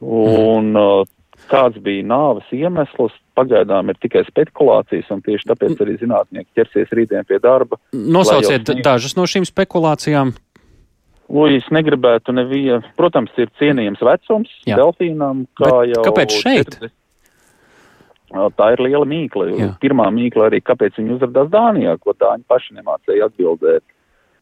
un 0.00 0.76
uh, 0.78 1.02
kāds 1.50 1.78
bija 1.84 2.04
nāves 2.06 2.48
iemesls, 2.54 3.14
pagaidām 3.38 3.92
ir 3.92 3.98
tikai 4.02 4.24
spekulācijas, 4.26 5.08
un 5.14 5.22
tieši 5.24 5.48
tāpēc 5.52 5.80
arī 5.84 5.96
zinātnieki 6.00 6.58
ķersies 6.58 6.92
rītdien 6.98 7.26
pie 7.28 7.38
darba. 7.42 7.78
Nosauciet 7.92 8.68
jau... 8.68 8.78
dažas 8.84 9.16
no 9.18 9.26
šīm 9.30 9.46
spekulācijām. 9.48 10.34
Ui, 11.28 11.58
es 11.58 11.66
negribētu 11.74 12.32
nevienu. 12.32 12.80
Protams, 12.96 13.34
ir 13.36 13.50
cienījams 13.60 14.00
vecums 14.00 14.52
Jā. 14.64 14.78
delfīnam, 14.80 15.44
kā 15.60 15.68
Bet 15.68 15.90
jau. 15.92 16.06
Kāpēc 16.08 16.38
šeit? 16.40 16.78
40. 16.80 16.94
Tā 18.56 18.72
ir 18.74 18.82
liela 18.84 19.06
mīkla. 19.08 19.46
Jā. 19.56 19.68
Pirmā 19.80 20.08
mīkla 20.12 20.48
arī, 20.48 20.60
kāpēc 20.64 20.98
viņi 21.00 21.14
uzrādās 21.16 21.48
Dānijā, 21.52 21.94
ko 22.00 22.12
Dāņi 22.16 22.44
paši 22.48 22.76
nemācēja 22.80 23.28
atbildēt. 23.28 23.84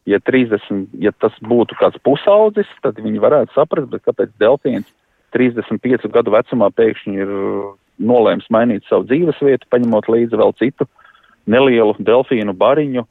Ja 0.07 0.21
30, 0.23 0.87
ja 1.03 1.11
tas 1.19 1.35
būtu 1.43 1.75
kāds 1.79 1.99
pusaudzis, 2.07 2.71
tad 2.83 2.99
viņi 3.03 3.23
varētu 3.23 3.55
saprast, 3.55 3.91
bet 3.91 4.05
kāpēc 4.07 4.35
delfīns 4.39 4.87
35 5.35 6.11
gadu 6.13 6.35
vecumā 6.35 6.71
pēkšņi 6.77 7.19
ir 7.23 7.33
nolēms 7.97 8.49
mainīt 8.53 8.85
savu 8.89 9.07
dzīves 9.09 9.41
vietu, 9.43 9.69
paņemot 9.73 10.09
līdzi 10.13 10.39
vēl 10.39 10.55
citu 10.61 10.87
nelielu 11.51 11.97
delfīnu 12.03 12.55
bariņu. 12.59 13.07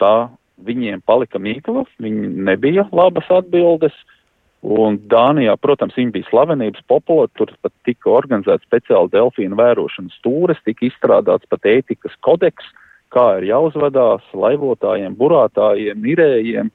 Tā 0.00 0.14
viņiem 0.64 1.02
palika 1.08 1.40
mīkla, 1.40 1.84
viņi 2.00 2.32
nebija 2.48 2.86
labas 2.92 3.28
atbildes. 3.32 3.94
Un 4.60 4.98
Dānijā, 5.08 5.54
protams, 5.56 5.94
viņi 5.96 6.12
bija 6.18 6.28
slavenības 6.28 6.82
populāri, 6.90 7.30
tur 7.38 7.52
pat 7.64 7.72
tika 7.88 8.10
organizēts 8.12 8.66
speciāli 8.68 9.08
delfīnu 9.14 9.56
vērošanas 9.56 10.18
stūres, 10.20 10.60
tika 10.66 10.84
izstrādāts 10.84 11.48
pat 11.48 11.64
ētikas 11.64 12.12
kodeks, 12.20 12.66
kā 13.08 13.38
ir 13.38 13.48
jāuzvedās 13.54 14.26
laivotājiem, 14.36 15.16
burātājiem, 15.16 16.04
mirējiem, 16.04 16.68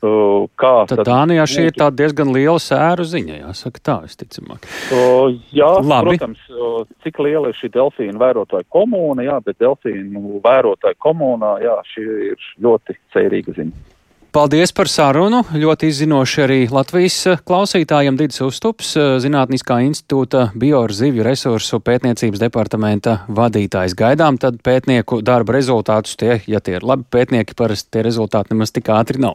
Uh, 0.00 0.46
kā 0.56 0.86
tad, 0.88 1.02
tad 1.02 1.08
Dānijā 1.10 1.44
šī 1.44 1.66
ir 1.68 1.74
tāda 1.76 1.92
diezgan 1.98 2.30
liela 2.32 2.56
sēru 2.62 3.04
ziņa, 3.04 3.34
jāsaka 3.42 3.82
tā, 3.84 3.96
visticamāk. 4.06 4.64
Uh, 4.88 5.34
jā, 5.52 5.68
Labi. 5.84 6.14
protams, 6.14 6.46
uh, 6.54 6.86
cik 7.04 7.20
liela 7.20 7.50
ir 7.52 7.58
šī 7.58 7.68
delfīnu 7.74 8.22
vērotāja 8.22 8.64
komūna, 8.72 9.26
jā, 9.28 9.36
bet 9.44 9.60
delfīnu 9.60 10.40
vērotāja 10.46 10.96
komūnā, 11.04 11.52
jā, 11.66 11.76
šī 11.92 12.06
ir 12.30 12.50
ļoti 12.64 12.96
cerīga 13.12 13.58
ziņa. 13.58 13.89
Paldies 14.30 14.70
par 14.70 14.86
sarunu. 14.86 15.40
Ļoti 15.58 15.88
izzinoši 15.90 16.42
arī 16.44 16.58
Latvijas 16.70 17.16
eh, 17.26 17.40
klausītājiem 17.42 18.14
Didis 18.14 18.38
Uztups, 18.46 18.92
eh, 18.94 19.16
Zinātniskā 19.18 19.80
institūta 19.82 20.44
biorzivju 20.54 21.24
resursu 21.26 21.80
pētniecības 21.82 22.38
departamenta 22.38 23.16
vadītājs. 23.26 23.96
Gaidām 23.98 24.38
tad 24.38 24.60
pētnieku 24.62 25.18
darba 25.26 25.56
rezultātus. 25.58 26.14
Tie, 26.20 26.38
ja 26.46 26.62
tie 26.62 26.78
ir 26.78 26.86
labi 26.86 27.08
pētnieki, 27.10 27.58
parasti 27.58 27.90
tie 27.96 28.06
rezultāti 28.06 28.54
nemaz 28.54 28.70
tik 28.70 28.92
ātri 28.94 29.18
nav. 29.18 29.34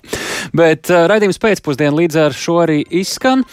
Bet 0.55 0.87
uh, 0.87 1.09
raidījums 1.11 1.43
pēcpusdien 1.43 1.91
līdz 1.99 2.21
ar 2.29 2.39
šo 2.39 2.61
arī 2.63 2.79
izskan. 2.87 3.43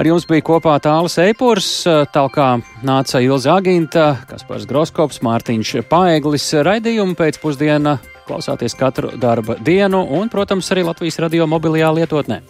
Ar 0.00 0.08
jums 0.08 0.24
bija 0.30 0.48
kopā 0.48 0.80
tāls 0.80 1.20
eipurs, 1.20 1.70
tālāk 1.84 2.40
nāca 2.86 3.20
Ilza 3.20 3.58
Aginta, 3.60 4.10
Kaspars 4.30 4.64
Groskops, 4.70 5.20
Mārtiņš 5.26 5.78
Paeglis. 5.92 6.52
Raidījumu 6.64 7.18
pēcpusdiena 7.20 7.98
klausāties 8.26 8.76
katru 8.78 9.14
darba 9.20 9.56
dienu 9.62 10.02
un, 10.18 10.30
protams, 10.32 10.70
arī 10.74 10.86
Latvijas 10.86 11.20
radio 11.22 11.46
mobilajā 11.50 11.92
lietotnē. 12.00 12.40